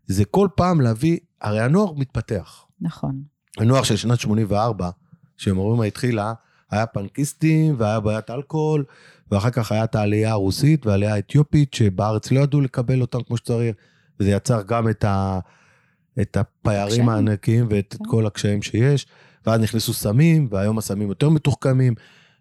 זה 0.06 0.24
כל 0.24 0.48
פעם 0.56 0.80
להביא, 0.80 1.18
הרי 1.40 1.60
הנוער 1.60 1.92
מתפתח. 1.92 2.64
נכון. 2.80 3.22
הנוער 3.58 3.82
של 3.82 3.96
שנת 3.96 4.20
84, 4.20 4.90
שמורימה 5.36 5.84
התחילה, 5.84 6.32
היה 6.70 6.86
פנקיסטים 6.86 7.74
והיה 7.78 8.00
בעיית 8.00 8.30
אלכוהול, 8.30 8.84
ואחר 9.32 9.50
כך 9.50 9.72
היה 9.72 9.84
את 9.84 9.94
העלייה 9.94 10.30
הרוסית 10.30 10.86
והעלייה 10.86 11.14
האתיופית, 11.14 11.74
שבארץ 11.74 12.30
לא 12.30 12.40
ידעו 12.40 12.60
לקבל 12.60 13.00
אותם 13.00 13.22
כמו 13.22 13.36
שצריך, 13.36 13.76
וזה 14.20 14.30
יצר 14.30 14.62
גם 14.62 14.88
את, 14.88 15.04
ה, 15.04 15.38
את 16.20 16.36
הפערים 16.36 16.86
הקשיים. 16.88 17.08
הענקיים 17.08 17.66
ואת 17.70 17.94
כן. 17.98 18.04
כל 18.10 18.26
הקשיים 18.26 18.62
שיש, 18.62 19.06
ואז 19.46 19.60
נכנסו 19.60 19.92
סמים, 19.92 20.48
והיום 20.50 20.78
הסמים 20.78 21.08
יותר 21.08 21.28
מתוחכמים, 21.28 21.94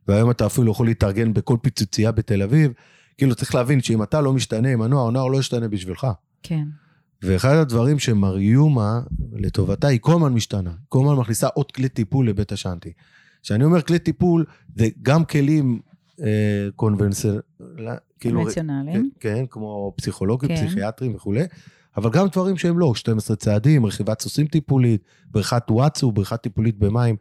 והיום 0.07 0.31
אתה 0.31 0.45
אפילו 0.45 0.71
יכול 0.71 0.85
להתארגן 0.85 1.33
בכל 1.33 1.57
פיצוצייה 1.61 2.11
בתל 2.11 2.41
אביב. 2.41 2.71
כאילו, 3.17 3.35
צריך 3.35 3.55
להבין 3.55 3.81
שאם 3.81 4.03
אתה 4.03 4.21
לא 4.21 4.33
משתנה 4.33 4.69
עם 4.69 4.81
הנוער, 4.81 5.07
הנוער 5.07 5.27
לא 5.27 5.39
ישתנה 5.39 5.67
בשבילך. 5.67 6.07
כן. 6.43 6.63
ואחד 7.23 7.55
הדברים 7.55 7.99
שמריומה, 7.99 9.01
לטובתה, 9.33 9.87
היא 9.87 9.99
כל 10.01 10.11
הזמן 10.11 10.33
משתנה. 10.33 10.71
כל 10.89 10.99
הזמן 11.05 11.15
מכניסה 11.19 11.47
עוד 11.47 11.71
כלי 11.71 11.89
טיפול 11.89 12.29
לבית 12.29 12.51
השאנטי. 12.51 12.93
כשאני 13.43 13.63
אומר 13.63 13.81
כלי 13.81 13.99
טיפול, 13.99 14.45
זה 14.75 14.87
גם 15.01 15.25
כלים 15.25 15.79
אה, 16.21 16.67
קונבנציונליים, 16.75 17.43
כאילו, 18.19 18.39
קונבנציונליים. 18.39 19.09
כן, 19.19 19.45
כמו 19.49 19.93
פסיכולוגים, 19.95 20.49
כן. 20.49 20.55
פסיכיאטרים 20.55 21.15
וכולי, 21.15 21.43
אבל 21.97 22.09
גם 22.09 22.27
דברים 22.27 22.57
שהם 22.57 22.79
לא, 22.79 22.95
12 22.95 23.35
צעדים, 23.35 23.85
רכיבת 23.85 24.21
סוסים 24.21 24.47
טיפולית, 24.47 25.03
בריכת 25.31 25.63
וואטסו, 25.69 26.11
בריכה 26.11 26.37
טיפולית 26.37 26.77
במים, 26.77 27.15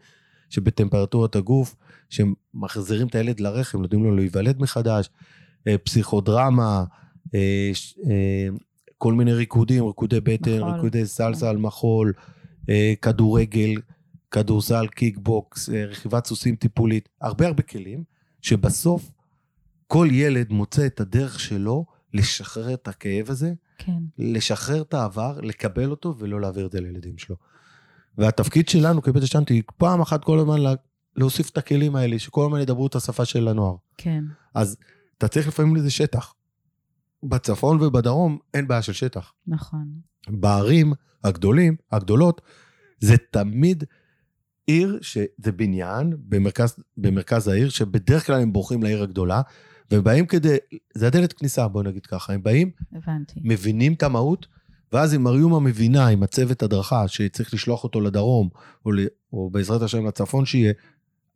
שבטמפרטורת 0.51 1.37
הגוף, 1.37 1.77
שמחזירים 2.09 3.07
את 3.07 3.15
הילד 3.15 3.41
לרחם, 3.41 3.83
נותנים 3.83 4.05
לו 4.05 4.17
להיוולד 4.17 4.63
מחדש, 4.63 5.11
אה, 5.69 5.79
פסיכודרמה, 5.79 6.85
אה, 7.35 7.71
אה, 8.11 8.49
כל 8.99 9.13
מיני 9.15 9.33
ריקודים, 9.33 9.87
ריקודי 9.87 10.21
בטן, 10.21 10.59
מחול. 10.59 10.75
ריקודי 10.75 11.07
סלסה 11.07 11.51
על 11.51 11.57
מחול, 11.57 12.13
אה, 12.69 12.93
כדורגל, 13.03 13.75
כדורסל, 14.31 14.87
קיקבוקס, 14.87 15.71
אה, 15.71 15.85
רכיבת 15.85 16.27
סוסים 16.27 16.57
טיפולית, 16.57 17.09
הרבה 17.21 17.47
הרבה 17.47 17.63
כלים, 17.63 18.05
שבסוף 18.43 19.11
כל 19.87 20.09
ילד 20.11 20.53
מוצא 20.53 20.87
את 20.87 21.01
הדרך 21.01 21.41
שלו 21.41 21.87
לשחרר 22.15 22.75
את 22.75 22.89
הכאב 22.89 23.31
הזה, 23.31 23.53
כן. 23.79 23.99
לשחרר 24.19 24.83
את 24.83 24.95
העבר, 24.95 25.41
לקבל 25.43 25.91
אותו 25.91 26.15
ולא 26.19 26.41
להעביר 26.41 26.67
את 26.67 26.73
זה 26.73 26.81
לילדים 26.81 27.19
שלו. 27.19 27.37
והתפקיד 28.19 28.69
שלנו 28.69 29.03
כבית 29.03 29.23
היא 29.51 29.63
פעם 29.77 30.01
אחת 30.01 30.25
כל 30.25 30.39
הזמן 30.39 30.61
לה- 30.61 30.75
להוסיף 31.17 31.51
את 31.51 31.59
הכלים 31.59 31.97
האלה, 31.97 32.19
שכל 32.19 32.45
הזמן 32.47 32.61
ידברו 32.61 32.87
את 32.87 32.95
השפה 32.95 33.25
של 33.25 33.49
הנוער. 33.49 33.77
כן. 33.97 34.25
אז 34.55 34.77
אתה 35.19 35.29
צריך 35.29 35.49
לפעמים 35.49 35.77
לזה 35.77 35.91
שטח. 35.91 36.35
בצפון 37.23 37.81
ובדרום 37.83 38.39
אין 38.55 38.69
בעיה 38.69 38.83
של 38.83 38.93
שטח. 38.93 39.33
נכון. 39.47 39.89
בערים 40.29 40.93
הגדולים, 41.25 41.77
הגדולות, 41.93 42.41
זה 43.01 43.17
תמיד 43.31 43.85
עיר 44.71 44.99
שזה 45.03 45.53
בניין 45.53 46.17
במרכז, 46.29 46.77
במרכז 46.97 47.49
העיר, 47.49 47.69
שבדרך 47.69 48.27
כלל 48.27 48.41
הם 48.41 48.53
בורחים 48.53 48.83
לעיר 48.83 49.03
הגדולה, 49.03 49.43
והם 49.91 50.05
באים 50.05 50.27
כדי, 50.27 50.57
זה 50.95 51.07
הדלת 51.07 51.33
כניסה, 51.33 51.69
בוא 51.69 51.83
נגיד 51.83 52.07
ככה, 52.07 52.33
הם 52.33 52.43
באים, 52.43 52.71
הבנתי. 52.93 53.41
מבינים 53.45 53.93
את 53.93 54.03
המהות, 54.03 54.47
ואז 54.93 55.15
אם 55.15 55.23
מריומה 55.23 55.61
מבינה 55.61 56.07
עם 56.07 56.23
הצוות 56.23 56.63
הדרכה 56.63 57.09
שצריך 57.09 57.55
לשלוח 57.55 57.85
אותו 57.85 58.01
לדרום, 58.01 58.49
או, 58.87 58.93
ל, 58.93 59.01
או 59.33 59.51
בעזרת 59.51 59.83
השם 59.83 60.07
לצפון 60.07 60.47
שיהיה, 60.47 60.73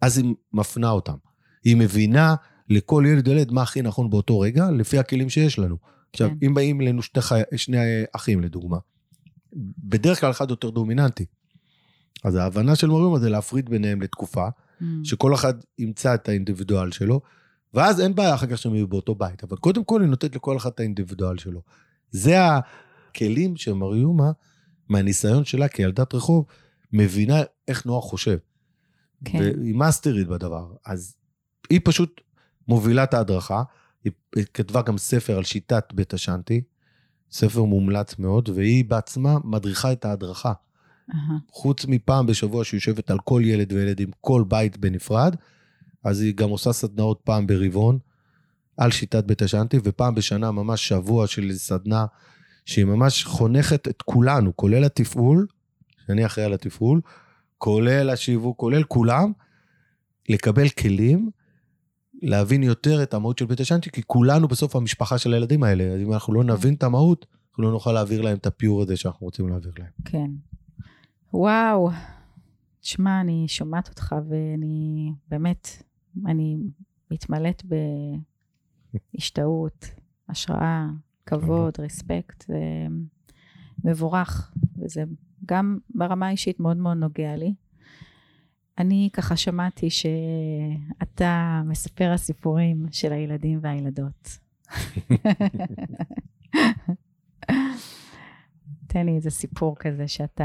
אז 0.00 0.18
היא 0.18 0.34
מפנה 0.52 0.90
אותם. 0.90 1.16
היא 1.64 1.76
מבינה 1.76 2.34
לכל 2.68 3.04
ילד 3.08 3.28
ילד 3.28 3.52
מה 3.52 3.62
הכי 3.62 3.82
נכון 3.82 4.10
באותו 4.10 4.40
רגע, 4.40 4.70
לפי 4.70 4.98
הכלים 4.98 5.30
שיש 5.30 5.58
לנו. 5.58 5.76
עכשיו, 6.10 6.30
כן. 6.30 6.46
אם 6.46 6.54
באים 6.54 6.80
אלינו 6.80 7.02
שני, 7.02 7.22
חי... 7.22 7.40
שני 7.56 7.78
אחים, 8.12 8.40
לדוגמה, 8.40 8.78
בדרך 9.78 10.20
כלל 10.20 10.30
אחד 10.30 10.50
יותר 10.50 10.70
דומיננטי. 10.70 11.24
אז 12.24 12.34
ההבנה 12.34 12.76
של 12.76 12.86
מריומה 12.86 13.18
זה 13.18 13.30
להפריד 13.30 13.70
ביניהם 13.70 14.02
לתקופה, 14.02 14.48
Mm. 14.80 14.84
שכל 15.04 15.34
אחד 15.34 15.54
ימצא 15.78 16.14
את 16.14 16.28
האינדיבידואל 16.28 16.90
שלו, 16.90 17.20
ואז 17.74 18.00
אין 18.00 18.14
בעיה 18.14 18.34
אחר 18.34 18.46
כך 18.46 18.58
שהם 18.58 18.74
יהיו 18.74 18.88
באותו 18.88 19.14
בית, 19.14 19.44
אבל 19.44 19.56
קודם 19.56 19.84
כל 19.84 20.00
היא 20.00 20.10
נותנת 20.10 20.36
לכל 20.36 20.56
אחד 20.56 20.70
את 20.70 20.80
האינדיבידואל 20.80 21.38
שלו. 21.38 21.62
זה 22.10 22.36
הכלים 22.40 23.56
שמריומה, 23.56 24.30
מהניסיון 24.88 25.44
שלה 25.44 25.68
כילדת 25.68 26.14
רחוב, 26.14 26.46
מבינה 26.92 27.42
איך 27.68 27.86
נוער 27.86 28.00
חושב. 28.00 28.38
כן. 29.24 29.38
והיא 29.38 29.74
מאסטרית 29.74 30.28
בדבר. 30.28 30.72
אז 30.86 31.16
היא 31.70 31.80
פשוט 31.84 32.20
מובילה 32.68 33.04
את 33.04 33.14
ההדרכה, 33.14 33.62
היא 34.04 34.12
כתבה 34.54 34.82
גם 34.82 34.98
ספר 34.98 35.36
על 35.36 35.44
שיטת 35.44 35.84
בית 35.92 36.14
השאנטי, 36.14 36.62
ספר 37.30 37.62
מומלץ 37.62 38.18
מאוד, 38.18 38.48
והיא 38.48 38.84
בעצמה 38.84 39.36
מדריכה 39.44 39.92
את 39.92 40.04
ההדרכה. 40.04 40.52
אהה. 41.10 41.38
חוץ 41.50 41.86
מפעם 41.86 42.26
בשבוע 42.26 42.64
שהיא 42.64 42.78
יושבת 42.78 43.10
על 43.10 43.18
כל 43.18 43.42
ילד 43.44 43.72
וילד 43.72 44.00
עם 44.00 44.10
כל 44.20 44.44
בית 44.48 44.76
בנפרד, 44.76 45.36
אז 46.04 46.20
היא 46.20 46.34
גם 46.34 46.48
עושה 46.48 46.72
סדנאות 46.72 47.20
פעם 47.24 47.46
ברבעון 47.46 47.98
על 48.76 48.90
שיטת 48.90 49.24
בית 49.24 49.42
השאנטי, 49.42 49.78
ופעם 49.84 50.14
בשנה 50.14 50.50
ממש 50.50 50.88
שבוע 50.88 51.26
של 51.26 51.52
סדנה 51.52 52.06
שהיא 52.64 52.84
ממש 52.84 53.24
חונכת 53.24 53.88
את 53.88 54.02
כולנו, 54.02 54.56
כולל 54.56 54.84
התפעול, 54.84 55.46
שאני 56.06 56.26
אחראי 56.26 56.46
על 56.46 56.52
התפעול, 56.52 57.00
כולל 57.58 58.10
השיווק, 58.10 58.58
כולל 58.58 58.82
כולם, 58.82 59.32
לקבל 60.28 60.68
כלים, 60.68 61.30
להבין 62.22 62.62
יותר 62.62 63.02
את 63.02 63.14
המהות 63.14 63.38
של 63.38 63.46
בית 63.46 63.60
השאנטי, 63.60 63.90
כי 63.90 64.02
כולנו 64.06 64.48
בסוף 64.48 64.76
המשפחה 64.76 65.18
של 65.18 65.34
הילדים 65.34 65.62
האלה, 65.62 65.84
אז 65.84 66.00
אם 66.00 66.12
אנחנו 66.12 66.34
לא 66.34 66.44
נבין 66.44 66.74
את 66.74 66.82
המהות, 66.82 67.26
אנחנו 67.50 67.62
לא 67.62 67.70
נוכל 67.70 67.92
להעביר 67.92 68.22
להם 68.22 68.36
את 68.36 68.46
הפיור 68.46 68.82
הזה 68.82 68.96
שאנחנו 68.96 69.24
רוצים 69.24 69.48
להעביר 69.48 69.72
להם. 69.78 69.90
כן. 70.04 70.30
וואו. 71.34 71.90
תשמע, 72.80 73.20
אני 73.20 73.44
שומעת 73.48 73.88
אותך 73.88 74.14
ואני 74.28 75.12
באמת, 75.28 75.68
אני 76.26 76.56
מתמלאת 77.10 77.62
בהשתאות, 79.14 79.86
השראה, 80.28 80.86
כבוד, 81.26 81.74
רספקט. 81.78 82.44
זה 82.46 82.86
מבורך, 83.84 84.52
וזה 84.78 85.04
גם 85.46 85.78
ברמה 85.94 86.26
האישית 86.26 86.60
מאוד 86.60 86.76
מאוד 86.76 86.96
נוגע 86.96 87.36
לי. 87.36 87.54
אני 88.78 89.08
ככה 89.12 89.36
שמעתי 89.36 89.90
שאתה 89.90 91.62
מספר 91.66 92.12
הסיפורים 92.12 92.86
של 92.90 93.12
הילדים 93.12 93.58
והילדות. 93.62 94.38
תן 98.94 99.06
לי 99.06 99.16
איזה 99.16 99.30
סיפור 99.30 99.76
כזה 99.76 100.08
שאתה 100.08 100.44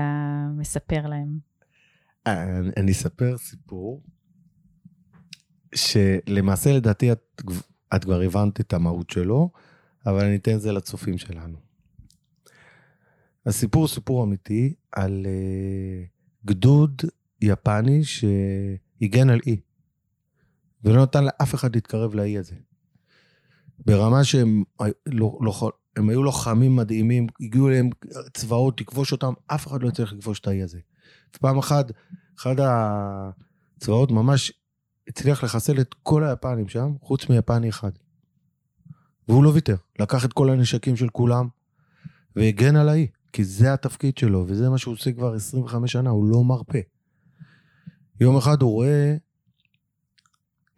מספר 0.57 1.07
להם. 1.07 1.39
אה, 2.27 2.57
אני- 2.59 2.71
אני 2.77 2.91
אספר 2.91 3.37
סיפור, 3.37 4.03
שלמעשה 5.75 6.73
לדעתי 6.73 7.11
את, 7.11 7.41
את 7.95 8.03
כבר 8.03 8.21
הבנת 8.21 8.59
את 8.59 8.73
המהות 8.73 9.09
שלו, 9.09 9.49
אבל 10.05 10.25
אני 10.25 10.35
אתן 10.35 10.55
את 10.55 10.61
זה 10.61 10.71
לצופים 10.71 11.17
שלנו. 11.17 11.57
הסיפור 13.45 13.81
הוא 13.81 13.89
סיפור 13.89 14.23
אמיתי 14.23 14.73
על 14.91 15.25
uh, 15.25 16.45
גדוד 16.45 17.01
יפני 17.41 18.01
שהגן 18.03 19.29
על 19.29 19.39
אי, 19.47 19.59
ולא 20.83 21.03
נתן 21.03 21.23
לאף 21.23 21.55
אחד 21.55 21.75
להתקרב 21.75 22.15
לאי 22.15 22.37
הזה. 22.37 22.55
ברמה 23.85 24.23
שהם 24.23 24.63
לא, 25.05 25.37
לא, 25.41 25.71
הם 25.99 26.09
היו 26.09 26.23
לוחמים 26.23 26.75
מדהימים, 26.75 27.27
הגיעו 27.41 27.69
אליהם 27.69 27.89
צבאות 28.33 28.81
לכבוש 28.81 29.11
אותם, 29.11 29.33
אף 29.47 29.67
אחד 29.67 29.83
לא 29.83 29.87
הצליח 29.87 30.13
לכבוש 30.13 30.39
את 30.39 30.47
האי 30.47 30.63
הזה. 30.63 30.79
ופעם 31.35 31.57
אחת, 31.57 31.91
אחד 32.39 32.55
הצבאות 32.59 34.11
ממש 34.11 34.51
הצליח 35.07 35.43
לחסל 35.43 35.81
את 35.81 35.95
כל 36.03 36.23
היפנים 36.23 36.67
שם, 36.67 36.93
חוץ 37.01 37.29
מיפני 37.29 37.69
אחד. 37.69 37.91
והוא 39.27 39.43
לא 39.43 39.49
ויתר, 39.49 39.75
לקח 39.99 40.25
את 40.25 40.33
כל 40.33 40.49
הנשקים 40.49 40.95
של 40.95 41.09
כולם 41.09 41.47
והגן 42.35 42.75
על 42.75 42.89
האי, 42.89 43.07
כי 43.33 43.43
זה 43.43 43.73
התפקיד 43.73 44.17
שלו, 44.17 44.45
וזה 44.47 44.69
מה 44.69 44.77
שהוא 44.77 44.93
עושה 44.93 45.11
כבר 45.11 45.33
25 45.33 45.91
שנה, 45.91 46.09
הוא 46.09 46.25
לא 46.25 46.43
מרפה. 46.43 46.79
יום 48.19 48.37
אחד 48.37 48.61
הוא 48.61 48.71
רואה 48.71 49.15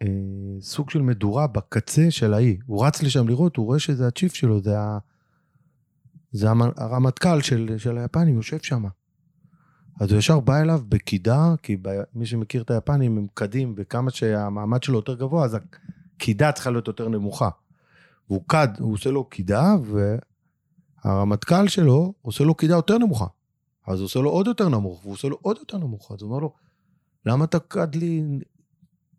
אה, 0.02 0.08
סוג 0.60 0.90
של 0.90 1.02
מדורה 1.02 1.46
בקצה 1.46 2.10
של 2.10 2.34
האי. 2.34 2.58
הוא 2.66 2.86
רץ 2.86 3.02
לשם 3.02 3.28
לראות, 3.28 3.56
הוא 3.56 3.66
רואה 3.66 3.78
שזה 3.78 4.06
הצ'יף 4.06 4.34
שלו, 4.34 4.62
זה. 4.62 4.76
זה 6.32 6.48
הרמטכ"ל 6.76 7.40
של, 7.40 7.74
של 7.78 7.98
היפנים, 7.98 8.36
יושב 8.36 8.58
שם. 8.62 8.84
אז 10.00 10.10
הוא 10.10 10.18
ישר 10.18 10.40
בא 10.40 10.60
אליו 10.60 10.80
בקידה, 10.88 11.54
כי 11.62 11.76
ב... 11.82 11.88
מי 12.14 12.26
שמכיר 12.26 12.62
את 12.62 12.70
היפנים 12.70 13.18
הם 13.18 13.26
קדים, 13.34 13.74
וכמה 13.76 14.10
שהמעמד 14.10 14.82
שלו 14.82 14.98
יותר 14.98 15.14
גבוה, 15.14 15.44
אז 15.44 15.56
הקידה 16.16 16.52
צריכה 16.52 16.70
להיות 16.70 16.88
יותר 16.88 17.08
נמוכה. 17.08 17.48
והוא 18.28 18.42
קד, 18.46 18.68
הוא 18.78 18.92
עושה 18.92 19.10
לו 19.10 19.24
קידה, 19.24 19.74
והרמטכ"ל 21.04 21.68
שלו 21.68 22.14
עושה 22.22 22.44
לו 22.44 22.54
קידה 22.54 22.74
יותר 22.74 22.98
נמוכה. 22.98 23.26
אז 23.86 23.98
הוא 23.98 24.04
עושה 24.04 24.20
לו 24.20 24.30
עוד 24.30 24.46
יותר 24.46 24.68
נמוך, 24.68 25.00
והוא 25.02 25.12
עושה 25.12 25.28
לו 25.28 25.38
עוד 25.42 25.56
יותר 25.58 25.78
נמוך. 25.78 26.12
אז 26.12 26.22
הוא 26.22 26.28
אומר 26.28 26.38
לו, 26.38 26.52
למה 27.26 27.44
אתה 27.44 27.58
קד 27.58 27.94
לי, 27.94 28.22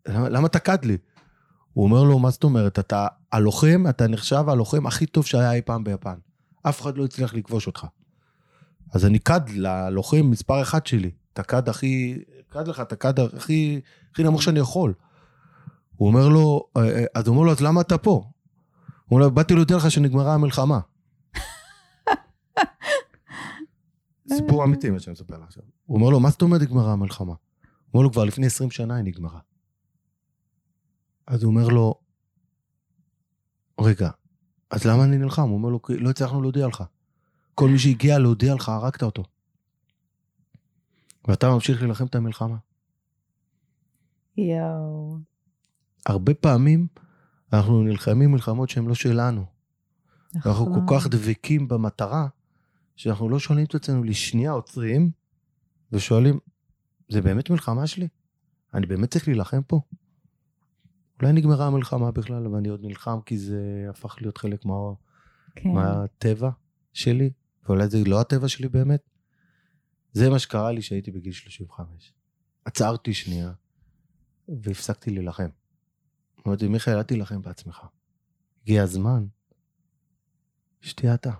למה, 0.08 0.46
אתה 0.46 0.58
קד 0.58 0.84
לי? 0.84 0.96
הוא 1.72 1.84
אומר 1.84 2.02
לו, 2.02 2.18
מה 2.18 2.30
זאת 2.30 2.44
אומרת, 2.44 2.78
אתה 2.78 3.06
הלוחם, 3.32 3.84
אתה 3.88 4.08
נחשב 4.08 4.44
הלוחם 4.48 4.86
הכי 4.86 5.06
טוב 5.06 5.26
שהיה 5.26 5.52
אי 5.52 5.62
פעם 5.62 5.84
ביפן. 5.84 6.14
אף 6.68 6.80
אחד 6.80 6.98
לא 6.98 7.04
הצליח 7.04 7.34
לכבוש 7.34 7.66
אותך. 7.66 7.86
אז 8.92 9.06
אני 9.06 9.18
קד 9.18 9.40
ללוחם 9.48 10.30
מספר 10.30 10.62
אחד 10.62 10.86
שלי. 10.86 11.10
אתה 11.32 11.42
קד 11.42 11.68
הכי, 11.68 12.18
קד 12.48 12.68
לך, 12.68 12.80
אתה 12.80 12.96
קד 12.96 13.20
הכי, 13.20 13.80
הכי 14.12 14.22
נמוך 14.22 14.42
שאני 14.42 14.60
יכול. 14.60 14.94
הוא 15.96 16.08
אומר 16.08 16.28
לו, 16.28 16.68
אה, 16.76 16.82
אה, 16.82 17.04
אז 17.14 17.26
הוא 17.26 17.34
אומר 17.34 17.46
לו, 17.46 17.52
אז 17.52 17.60
למה 17.60 17.80
אתה 17.80 17.98
פה? 17.98 18.10
הוא 18.10 18.24
אומר 19.10 19.26
לו, 19.26 19.30
באתי 19.30 19.54
להודיע 19.54 19.76
לך 19.76 19.90
שנגמרה 19.90 20.34
המלחמה. 20.34 20.80
סיפור 24.34 24.64
אמיתי 24.64 24.90
מה 24.90 25.00
שאני 25.00 25.12
מספר 25.12 25.38
לך 25.38 25.44
עכשיו. 25.46 25.62
הוא 25.86 25.96
אומר 25.96 26.08
לו, 26.08 26.20
מה 26.20 26.30
זאת 26.30 26.42
אומרת 26.42 26.60
נגמרה 26.60 26.92
המלחמה? 26.92 27.32
הוא 27.32 27.38
אומר 27.94 28.04
לו, 28.04 28.12
כבר 28.12 28.24
לפני 28.24 28.46
20 28.46 28.70
שנה 28.70 28.94
היא 28.94 29.04
נגמרה. 29.04 29.40
אז 31.26 31.42
הוא 31.42 31.50
אומר 31.50 31.68
לו, 31.68 31.94
רגע, 33.80 34.10
אז 34.74 34.84
למה 34.84 35.04
אני 35.04 35.18
נלחם? 35.18 35.42
הוא 35.42 35.54
אומר 35.58 35.68
לו, 35.68 35.80
לא 35.88 36.10
הצלחנו 36.10 36.42
להודיע 36.42 36.66
לך. 36.66 36.84
כל 37.54 37.68
מי 37.68 37.78
שהגיע 37.78 38.18
להודיע 38.18 38.54
לך, 38.54 38.68
הרגת 38.68 39.02
אותו. 39.02 39.24
ואתה 41.28 41.50
ממשיך 41.50 41.82
להילחם 41.82 42.06
את 42.06 42.14
המלחמה. 42.14 42.56
יואו. 44.36 45.18
הרבה 46.06 46.34
פעמים 46.34 46.86
אנחנו 47.52 47.82
נלחמים 47.82 48.32
מלחמות 48.32 48.70
שהן 48.70 48.86
לא 48.86 48.94
שלנו. 48.94 49.44
נכון. 50.34 50.52
אנחנו 50.52 50.74
כל 50.74 50.94
כך 50.94 51.06
דבקים 51.06 51.68
במטרה, 51.68 52.28
שאנחנו 52.96 53.28
לא 53.28 53.38
שואלים 53.38 53.64
את 53.64 53.74
עצמנו 53.74 54.04
לשנייה 54.04 54.50
עוצרים, 54.50 55.10
ושואלים, 55.92 56.38
זה 57.08 57.22
באמת 57.22 57.50
מלחמה 57.50 57.86
שלי? 57.86 58.08
אני 58.74 58.86
באמת 58.86 59.10
צריך 59.10 59.28
להילחם 59.28 59.62
פה? 59.62 59.80
אולי 61.24 61.32
נגמרה 61.32 61.66
המלחמה 61.66 62.10
בכלל, 62.10 62.46
ואני 62.46 62.68
עוד 62.68 62.80
נלחם 62.82 63.18
כי 63.26 63.38
זה 63.38 63.86
הפך 63.90 64.16
להיות 64.20 64.38
חלק 64.38 64.64
מה... 64.64 64.74
כן. 65.56 65.68
מהטבע 65.68 66.50
שלי, 66.92 67.30
ואולי 67.66 67.88
זה 67.88 67.98
לא 68.06 68.20
הטבע 68.20 68.48
שלי 68.48 68.68
באמת. 68.68 69.10
זה 70.12 70.30
מה 70.30 70.38
שקרה 70.38 70.72
לי 70.72 70.80
כשהייתי 70.80 71.10
בגיל 71.10 71.32
35. 71.32 72.12
עצרתי 72.64 73.14
שנייה, 73.14 73.52
והפסקתי 74.48 75.10
להילחם. 75.10 75.48
אמרתי, 76.46 76.68
מיכאל, 76.68 76.96
אל 76.96 77.02
תילחם 77.02 77.42
בעצמך. 77.42 77.80
הגיע 78.62 78.82
הזמן 78.82 79.26
שתהיה 80.80 81.14
אתה. 81.14 81.32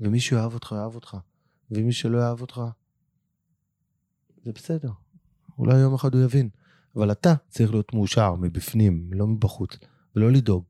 ומי 0.00 0.20
שאוהב 0.20 0.54
אותך, 0.54 0.74
יאהב 0.76 0.94
אותך. 0.94 1.16
ומי 1.70 1.92
שלא 1.92 2.18
יאהב 2.18 2.40
אותך, 2.40 2.60
זה 4.44 4.52
בסדר. 4.52 4.90
אולי 5.58 5.78
יום 5.78 5.94
אחד 5.94 6.14
הוא 6.14 6.24
יבין. 6.24 6.48
אבל 6.96 7.12
אתה 7.12 7.34
צריך 7.48 7.70
להיות 7.70 7.94
מאושר 7.94 8.34
מבפנים, 8.34 9.10
לא 9.12 9.26
מבחוץ, 9.26 9.76
ולא 10.16 10.32
לדאוג. 10.32 10.64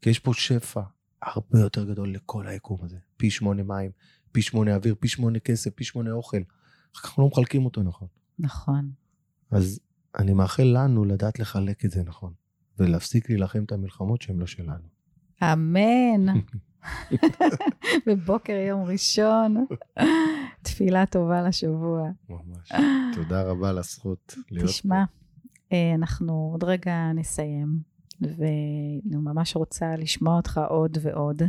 כי 0.00 0.10
יש 0.10 0.18
פה 0.18 0.34
שפע 0.34 0.82
הרבה 1.22 1.60
יותר 1.60 1.84
גדול 1.84 2.14
לכל 2.14 2.46
היקום 2.46 2.78
הזה. 2.82 2.96
פי 3.16 3.30
שמונה 3.30 3.62
מים, 3.62 3.90
פי 4.32 4.42
שמונה 4.42 4.74
אוויר, 4.74 4.94
פי 5.00 5.08
שמונה 5.08 5.38
כסף, 5.38 5.70
פי 5.74 5.84
שמונה 5.84 6.12
אוכל. 6.12 6.36
אחר 6.94 7.02
כך 7.02 7.04
אנחנו 7.04 7.22
לא 7.22 7.28
מחלקים 7.28 7.64
אותו 7.64 7.82
נכון. 7.82 8.08
נכון. 8.38 8.90
אז 9.50 9.80
אני 10.18 10.32
מאחל 10.32 10.62
לנו 10.62 11.04
לדעת 11.04 11.38
לחלק 11.38 11.84
את 11.84 11.90
זה 11.90 12.02
נכון, 12.02 12.32
ולהפסיק 12.78 13.30
להילחם 13.30 13.64
את 13.64 13.72
המלחמות 13.72 14.22
שהן 14.22 14.38
לא 14.38 14.46
שלנו. 14.46 14.88
אמן. 15.42 16.26
בבוקר 18.06 18.52
יום 18.52 18.82
ראשון, 18.82 19.66
תפילה 20.62 21.06
טובה 21.06 21.42
לשבוע. 21.42 22.08
ממש. 22.28 22.72
תודה 23.14 23.42
רבה 23.42 23.68
על 23.70 23.78
הזכות 23.78 24.34
להיות 24.50 24.66
פה. 24.66 24.72
תשמע, 24.72 25.04
אנחנו 25.94 26.48
עוד 26.52 26.64
רגע 26.64 27.12
נסיים, 27.14 27.78
ואני 28.20 29.16
ממש 29.16 29.56
רוצה 29.56 29.96
לשמוע 29.96 30.36
אותך 30.36 30.60
עוד 30.68 30.98
ועוד. 31.02 31.42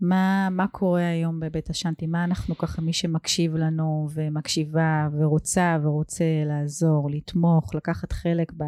מה, 0.00 0.48
מה 0.50 0.66
קורה 0.68 1.08
היום 1.08 1.40
בבית 1.40 1.70
השנטי? 1.70 2.06
מה 2.06 2.24
אנחנו 2.24 2.58
ככה, 2.58 2.82
מי 2.82 2.92
שמקשיב 2.92 3.54
לנו 3.56 4.08
ומקשיבה 4.14 5.08
ורוצה 5.18 5.78
ורוצה 5.82 6.24
לעזור, 6.46 7.10
לתמוך, 7.10 7.74
לקחת 7.74 8.12
חלק 8.12 8.52
ב, 8.56 8.64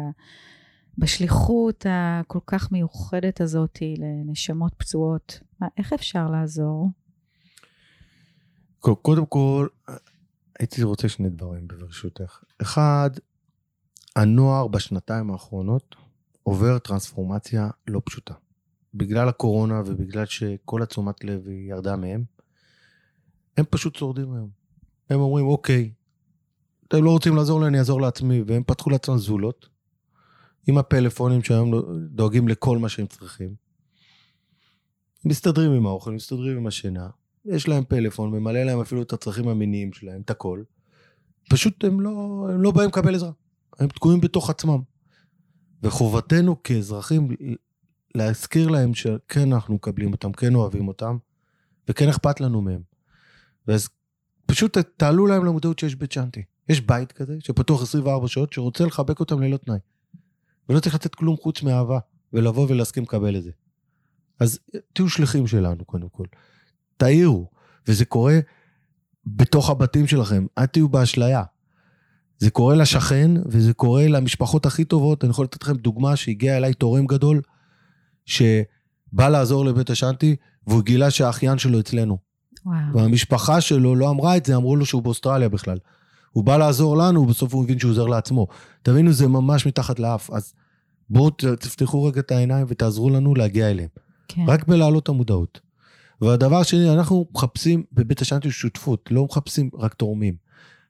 בשליחות 0.97 1.85
הכל 1.89 2.39
כך 2.47 2.71
מיוחדת 2.71 3.41
הזאת 3.41 3.79
לנשמות 3.97 4.73
פצועות, 4.77 5.39
מה, 5.61 5.67
איך 5.77 5.93
אפשר 5.93 6.27
לעזור? 6.27 6.89
קודם 8.79 9.25
כל, 9.25 9.67
הייתי 10.59 10.83
רוצה 10.83 11.09
שני 11.09 11.29
דברים 11.29 11.67
ברשותך. 11.67 12.43
אחד, 12.61 13.09
הנוער 14.19 14.67
בשנתיים 14.67 15.31
האחרונות 15.31 15.95
עובר 16.43 16.79
טרנספורמציה 16.79 17.69
לא 17.87 18.01
פשוטה. 18.05 18.33
בגלל 18.93 19.29
הקורונה 19.29 19.81
ובגלל 19.85 20.25
שכל 20.25 20.81
התשומת 20.81 21.23
לב 21.23 21.47
ירדה 21.47 21.95
מהם, 21.95 22.23
הם 23.57 23.65
פשוט 23.69 23.95
שורדים 23.95 24.33
היום. 24.33 24.49
הם 25.09 25.19
אומרים, 25.19 25.45
אוקיי, 25.45 25.91
אתם 26.87 27.03
לא 27.03 27.11
רוצים 27.11 27.35
לעזור 27.35 27.61
לי, 27.61 27.67
אני 27.67 27.79
אעזור 27.79 28.01
לעצמי, 28.01 28.43
והם 28.47 28.63
פתחו 28.63 28.89
לעצמם 28.89 29.17
זולות, 29.17 29.69
עם 30.67 30.77
הפלאפונים 30.77 31.43
שהיום 31.43 31.73
דואגים 32.09 32.47
לכל 32.47 32.77
מה 32.77 32.89
שהם 32.89 33.07
צריכים. 33.07 33.55
מסתדרים 35.25 35.71
עם 35.71 35.85
האוכל, 35.85 36.11
מסתדרים 36.11 36.57
עם 36.57 36.67
השינה, 36.67 37.09
יש 37.45 37.67
להם 37.67 37.83
פלאפון, 37.83 38.31
ממלא 38.31 38.63
להם 38.63 38.79
אפילו 38.79 39.01
את 39.01 39.13
הצרכים 39.13 39.47
המיניים 39.47 39.93
שלהם, 39.93 40.21
את 40.21 40.29
הכל. 40.29 40.63
פשוט 41.49 41.83
הם 41.83 42.01
לא, 42.01 42.47
הם 42.53 42.61
לא 42.61 42.71
באים 42.71 42.89
לקבל 42.89 43.15
עזרה. 43.15 43.31
הם 43.79 43.87
תקועים 43.87 44.21
בתוך 44.21 44.49
עצמם. 44.49 44.79
וחובתנו 45.83 46.63
כאזרחים 46.63 47.27
להזכיר 48.15 48.67
להם 48.67 48.93
שכן 48.93 49.53
אנחנו 49.53 49.75
מקבלים 49.75 50.11
אותם, 50.11 50.31
כן 50.31 50.55
אוהבים 50.55 50.87
אותם, 50.87 51.17
וכן 51.87 52.09
אכפת 52.09 52.41
לנו 52.41 52.61
מהם. 52.61 52.81
ואז 53.67 53.89
פשוט 54.45 54.77
תעלו 54.77 55.27
להם 55.27 55.45
למודעות 55.45 55.79
שיש 55.79 55.95
בית 55.95 56.13
צ'אנטי. 56.13 56.43
יש 56.69 56.81
בית 56.81 57.11
כזה 57.11 57.37
שפתוח 57.39 57.81
24 57.81 58.27
שעות 58.27 58.53
שרוצה 58.53 58.85
לחבק 58.85 59.19
אותם 59.19 59.41
ללא 59.41 59.57
תנאי. 59.57 59.79
ולא 60.69 60.79
צריך 60.79 60.95
לתת 60.95 61.15
כלום 61.15 61.37
חוץ 61.37 61.63
מאהבה, 61.63 61.99
ולבוא 62.33 62.67
ולהסכים 62.69 63.03
לקבל 63.03 63.37
את 63.37 63.43
זה. 63.43 63.51
אז 64.39 64.59
תהיו 64.93 65.09
שליחים 65.09 65.47
שלנו 65.47 65.85
קודם 65.85 66.09
כל. 66.09 66.25
תעירו, 66.97 67.49
וזה 67.87 68.05
קורה 68.05 68.39
בתוך 69.25 69.69
הבתים 69.69 70.07
שלכם, 70.07 70.45
אל 70.57 70.65
תהיו 70.65 70.89
באשליה. 70.89 71.43
זה 72.39 72.49
קורה 72.49 72.75
לשכן, 72.75 73.31
וזה 73.45 73.73
קורה 73.73 74.07
למשפחות 74.07 74.65
הכי 74.65 74.85
טובות. 74.85 75.23
אני 75.23 75.29
יכול 75.29 75.45
לתת 75.45 75.63
לכם 75.63 75.75
דוגמה 75.75 76.15
שהגיע 76.15 76.57
אליי 76.57 76.73
תורם 76.73 77.05
גדול, 77.05 77.41
שבא 78.25 79.29
לעזור 79.29 79.65
לבית 79.65 79.89
השנטי, 79.89 80.35
והוא 80.67 80.83
גילה 80.83 81.11
שהאחיין 81.11 81.57
שלו 81.57 81.79
אצלנו. 81.79 82.17
וואו. 82.65 82.77
והמשפחה 82.93 83.61
שלו 83.61 83.95
לא 83.95 84.09
אמרה 84.09 84.37
את 84.37 84.45
זה, 84.45 84.55
אמרו 84.55 84.75
לו 84.75 84.85
שהוא 84.85 85.01
באוסטרליה 85.01 85.49
בכלל. 85.49 85.77
הוא 86.31 86.43
בא 86.43 86.57
לעזור 86.57 86.97
לנו, 86.97 87.21
ובסוף 87.21 87.53
הוא 87.53 87.63
הבין 87.63 87.79
שהוא 87.79 87.91
עוזר 87.91 88.05
לעצמו. 88.05 88.47
תבינו, 88.81 89.11
זה 89.11 89.27
ממש 89.27 89.65
מתחת 89.65 89.99
לאף. 89.99 90.29
אז 90.31 90.53
בואו 91.09 91.29
תפתחו 91.29 92.03
רגע 92.03 92.19
את 92.19 92.31
העיניים 92.31 92.65
ותעזרו 92.69 93.09
לנו 93.09 93.35
להגיע 93.35 93.69
אליהם. 93.71 93.89
כן. 94.27 94.41
רק 94.47 94.67
בלהעלות 94.67 95.03
את 95.03 95.09
המודעות. 95.09 95.59
והדבר 96.21 96.63
שני, 96.63 96.93
אנחנו 96.93 97.25
מחפשים 97.33 97.83
בבית 97.93 98.21
השנטי 98.21 98.51
שותפות, 98.51 99.09
לא 99.11 99.25
מחפשים 99.25 99.69
רק 99.73 99.93
תורמים, 99.93 100.35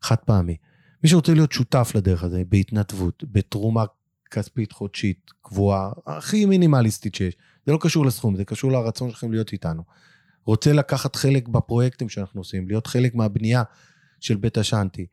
חד 0.02 0.16
פעמי. 0.16 0.56
מי 1.04 1.10
שרוצה 1.10 1.34
להיות 1.34 1.52
שותף 1.52 1.92
לדרך 1.96 2.24
הזה, 2.24 2.44
בהתנדבות, 2.50 3.24
בתרומה 3.32 3.86
כספית 4.32 4.72
חודשית, 4.72 5.32
קבועה, 5.42 5.92
הכי 6.08 6.46
מינימליסטית 6.46 7.16
שיש, 7.16 7.34
זה 7.66 7.72
לא 7.72 7.78
קשור 7.82 8.06
לסכום, 8.06 8.36
זה 8.36 8.46
קשור 8.46 8.72
לרצון 8.72 9.10
שלכם 9.10 9.32
להיות 9.32 9.54
איתנו. 9.54 9.84
רוצה 10.46 10.74
לקחת 10.74 11.16
חלק 11.16 11.48
בפרויקטים 11.48 12.10
שאנחנו 12.10 12.42
עושים, 12.42 12.68
להיות 12.68 12.88
חלק 12.88 13.16
מהבנייה 13.16 13.64
של 14.20 14.36
בית 14.36 14.58
השנטי. 14.58 15.06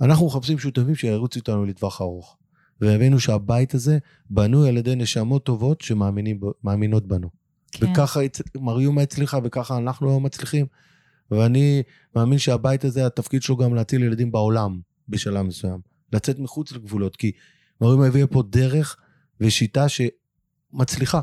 אנחנו 0.00 0.26
מחפשים 0.26 0.58
שותפים 0.58 0.94
שירוצו 0.94 1.38
איתנו 1.38 1.64
לטווח 1.64 2.00
ארוך. 2.00 2.36
והבינו 2.80 3.20
שהבית 3.20 3.74
הזה 3.74 3.98
בנוי 4.30 4.68
על 4.68 4.76
ידי 4.76 4.96
נשמות 4.96 5.44
טובות 5.44 5.80
שמאמינות 5.80 7.06
בנו. 7.06 7.30
כן. 7.72 7.86
וככה 7.90 8.20
מריומה 8.56 9.02
הצליחה, 9.02 9.38
וככה 9.44 9.76
אנחנו 9.76 10.08
היום 10.08 10.26
מצליחים. 10.26 10.66
ואני 11.30 11.82
מאמין 12.16 12.38
שהבית 12.38 12.84
הזה, 12.84 13.06
התפקיד 13.06 13.42
שלו 13.42 13.56
גם 13.56 13.74
להציל 13.74 14.02
ילדים 14.02 14.32
בעולם 14.32 14.80
בשלב 15.08 15.42
מסוים. 15.42 15.80
לצאת 16.12 16.38
מחוץ 16.38 16.72
לגבולות, 16.72 17.16
כי 17.16 17.32
מריומה 17.80 18.06
הביאה 18.06 18.26
פה 18.26 18.42
דרך 18.50 18.96
ושיטה 19.40 19.86
שמצליחה. 19.88 21.20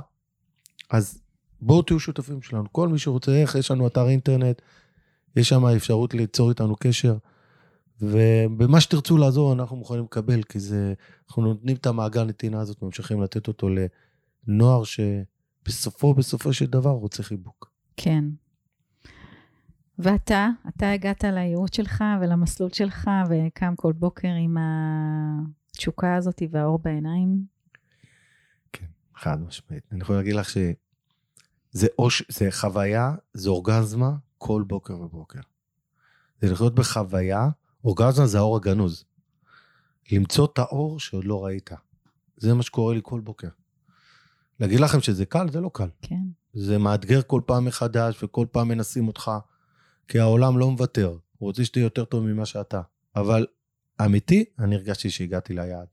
אז 0.89 1.21
בואו 1.61 1.81
תהיו 1.81 1.99
שותפים 1.99 2.41
שלנו. 2.41 2.63
כל 2.71 2.87
מי 2.87 2.99
שרוצה, 2.99 3.31
איך, 3.41 3.55
יש 3.55 3.71
לנו 3.71 3.87
אתר 3.87 4.07
אינטרנט, 4.09 4.61
יש 5.35 5.49
שם 5.49 5.65
אפשרות 5.65 6.13
ליצור 6.13 6.49
איתנו 6.49 6.75
קשר. 6.75 7.17
ובמה 8.01 8.81
שתרצו 8.81 9.17
לעזור, 9.17 9.53
אנחנו 9.53 9.75
מוכנים 9.75 10.03
לקבל, 10.03 10.43
כי 10.43 10.59
זה, 10.59 10.93
אנחנו 11.27 11.43
נותנים 11.43 11.75
את 11.75 11.85
המעגל 11.85 12.23
נתינה 12.23 12.59
הזאת, 12.59 12.81
ממשיכים 12.81 13.21
לתת 13.21 13.47
אותו 13.47 13.69
לנוער 14.47 14.83
שבסופו, 14.83 16.13
בסופו 16.13 16.53
של 16.53 16.65
דבר 16.65 16.89
רוצה 16.89 17.23
חיבוק. 17.23 17.71
כן. 17.97 18.23
ואתה, 19.99 20.49
אתה 20.67 20.91
הגעת 20.91 21.23
לייעוד 21.23 21.73
שלך 21.73 22.03
ולמסלול 22.21 22.69
שלך, 22.73 23.09
וקם 23.29 23.75
כל 23.75 23.93
בוקר 23.93 24.27
עם 24.27 24.57
התשוקה 25.71 26.15
הזאת 26.15 26.41
והאור 26.51 26.79
בעיניים? 26.79 27.45
כן, 28.73 28.85
חד 29.15 29.41
משמעית. 29.41 29.83
אני 29.91 30.01
יכול 30.01 30.15
להגיד 30.15 30.35
לך 30.35 30.49
שזה 30.49 31.87
אוש, 31.99 32.23
זה 32.29 32.47
חוויה, 32.51 33.15
זה 33.33 33.49
אורגזמה 33.49 34.11
כל 34.37 34.63
בוקר 34.67 34.99
ובוקר. 34.99 35.39
זה 36.41 36.51
לחיות 36.51 36.75
בחוויה 36.75 37.49
אורגזמה 37.83 38.27
זה 38.27 38.37
האור 38.37 38.57
הגנוז. 38.57 39.05
למצוא 40.11 40.47
את 40.53 40.59
האור 40.59 40.99
שעוד 40.99 41.25
לא 41.25 41.45
ראית. 41.45 41.69
זה 42.37 42.53
מה 42.53 42.63
שקורה 42.63 42.93
לי 42.93 42.99
כל 43.03 43.19
בוקר. 43.19 43.47
להגיד 44.59 44.79
לכם 44.79 45.01
שזה 45.01 45.25
קל? 45.25 45.51
זה 45.51 45.61
לא 45.61 45.69
קל. 45.73 45.89
כן. 46.01 46.21
זה 46.53 46.77
מאתגר 46.77 47.21
כל 47.27 47.41
פעם 47.45 47.65
מחדש, 47.65 48.23
וכל 48.23 48.45
פעם 48.51 48.67
מנסים 48.67 49.07
אותך, 49.07 49.31
כי 50.07 50.19
העולם 50.19 50.57
לא 50.57 50.71
מוותר. 50.71 51.09
הוא 51.09 51.47
רוצה 51.47 51.65
שתהיה 51.65 51.83
יותר 51.83 52.05
טוב 52.05 52.23
ממה 52.23 52.45
שאתה. 52.45 52.81
אבל 53.15 53.45
אמיתי, 54.05 54.45
אני 54.59 54.75
הרגשתי 54.75 55.09
שהגעתי 55.09 55.53
ליעד. 55.53 55.87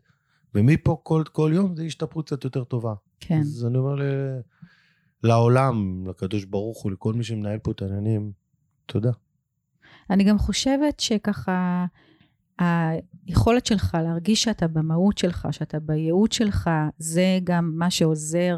ומפה 0.54 1.00
כל, 1.02 1.22
כל 1.32 1.50
יום 1.54 1.76
זה 1.76 1.82
השתפרות 1.82 2.26
קצת 2.26 2.44
יותר 2.44 2.64
טובה. 2.64 2.94
כן. 3.20 3.40
אז 3.40 3.66
אני 3.66 3.78
אומר 3.78 3.94
ל... 3.94 4.02
לעולם, 5.22 6.04
לקדוש 6.08 6.44
ברוך 6.44 6.82
הוא, 6.82 6.92
לכל 6.92 7.14
מי 7.14 7.24
שמנהל 7.24 7.58
פה 7.58 7.70
את 7.70 7.82
העניינים, 7.82 8.32
תודה. 8.86 9.10
אני 10.10 10.24
גם 10.24 10.38
חושבת 10.38 11.00
שככה, 11.00 11.86
היכולת 12.58 13.66
שלך 13.66 13.96
להרגיש 14.02 14.42
שאתה 14.42 14.68
במהות 14.68 15.18
שלך, 15.18 15.48
שאתה 15.50 15.80
בייעוד 15.80 16.32
שלך, 16.32 16.70
זה 16.98 17.38
גם 17.44 17.72
מה 17.74 17.90
שעוזר 17.90 18.56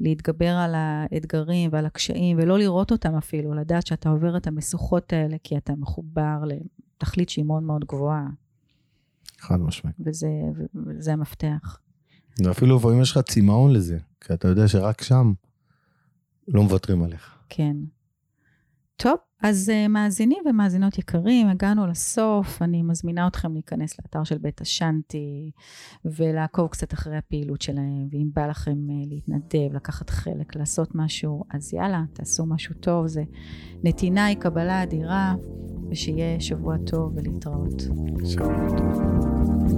להתגבר 0.00 0.56
על 0.56 0.74
האתגרים 0.74 1.70
ועל 1.72 1.86
הקשיים, 1.86 2.38
ולא 2.40 2.58
לראות 2.58 2.92
אותם 2.92 3.14
אפילו, 3.14 3.54
לדעת 3.54 3.86
שאתה 3.86 4.08
עובר 4.08 4.36
את 4.36 4.46
המשוכות 4.46 5.12
האלה, 5.12 5.36
כי 5.42 5.56
אתה 5.56 5.72
מחובר 5.76 6.42
לתכלית 6.46 7.28
שהיא 7.28 7.44
מאוד 7.44 7.62
מאוד 7.62 7.84
גבוהה. 7.84 8.26
חד 9.38 9.60
משמעית. 9.60 9.96
וזה, 10.06 10.28
וזה 10.74 11.12
המפתח. 11.12 11.78
ואפילו 12.44 12.76
לפעמים 12.76 13.02
יש 13.02 13.10
לך 13.10 13.18
צמאון 13.18 13.72
לזה, 13.72 13.98
כי 14.20 14.34
אתה 14.34 14.48
יודע 14.48 14.68
שרק 14.68 15.02
שם 15.02 15.32
לא 16.48 16.62
מוותרים 16.62 17.02
עליך. 17.02 17.38
כן. 17.48 17.76
טוב, 18.96 19.16
אז 19.42 19.72
uh, 19.72 19.88
מאזינים 19.88 20.38
ומאזינות 20.46 20.98
יקרים, 20.98 21.48
הגענו 21.48 21.86
לסוף, 21.86 22.62
אני 22.62 22.82
מזמינה 22.82 23.26
אתכם 23.26 23.52
להיכנס 23.52 24.00
לאתר 24.00 24.24
של 24.24 24.38
בית 24.38 24.60
השאנטי 24.60 25.50
ולעקוב 26.04 26.68
קצת 26.68 26.92
אחרי 26.94 27.16
הפעילות 27.16 27.62
שלהם, 27.62 28.08
ואם 28.10 28.28
בא 28.34 28.46
לכם 28.46 28.72
uh, 28.88 29.08
להתנדב, 29.08 29.74
לקחת 29.74 30.10
חלק, 30.10 30.56
לעשות 30.56 30.94
משהו, 30.94 31.44
אז 31.50 31.74
יאללה, 31.74 32.02
תעשו 32.12 32.46
משהו 32.46 32.74
טוב, 32.74 33.06
זה 33.06 33.22
נתינה 33.84 34.24
היא 34.24 34.36
קבלה 34.36 34.82
אדירה, 34.82 35.34
ושיהיה 35.90 36.40
שבוע 36.40 36.76
טוב 36.86 37.12
ולהתראות. 37.16 37.82
שבוע 38.24 38.68
טוב. 38.68 39.69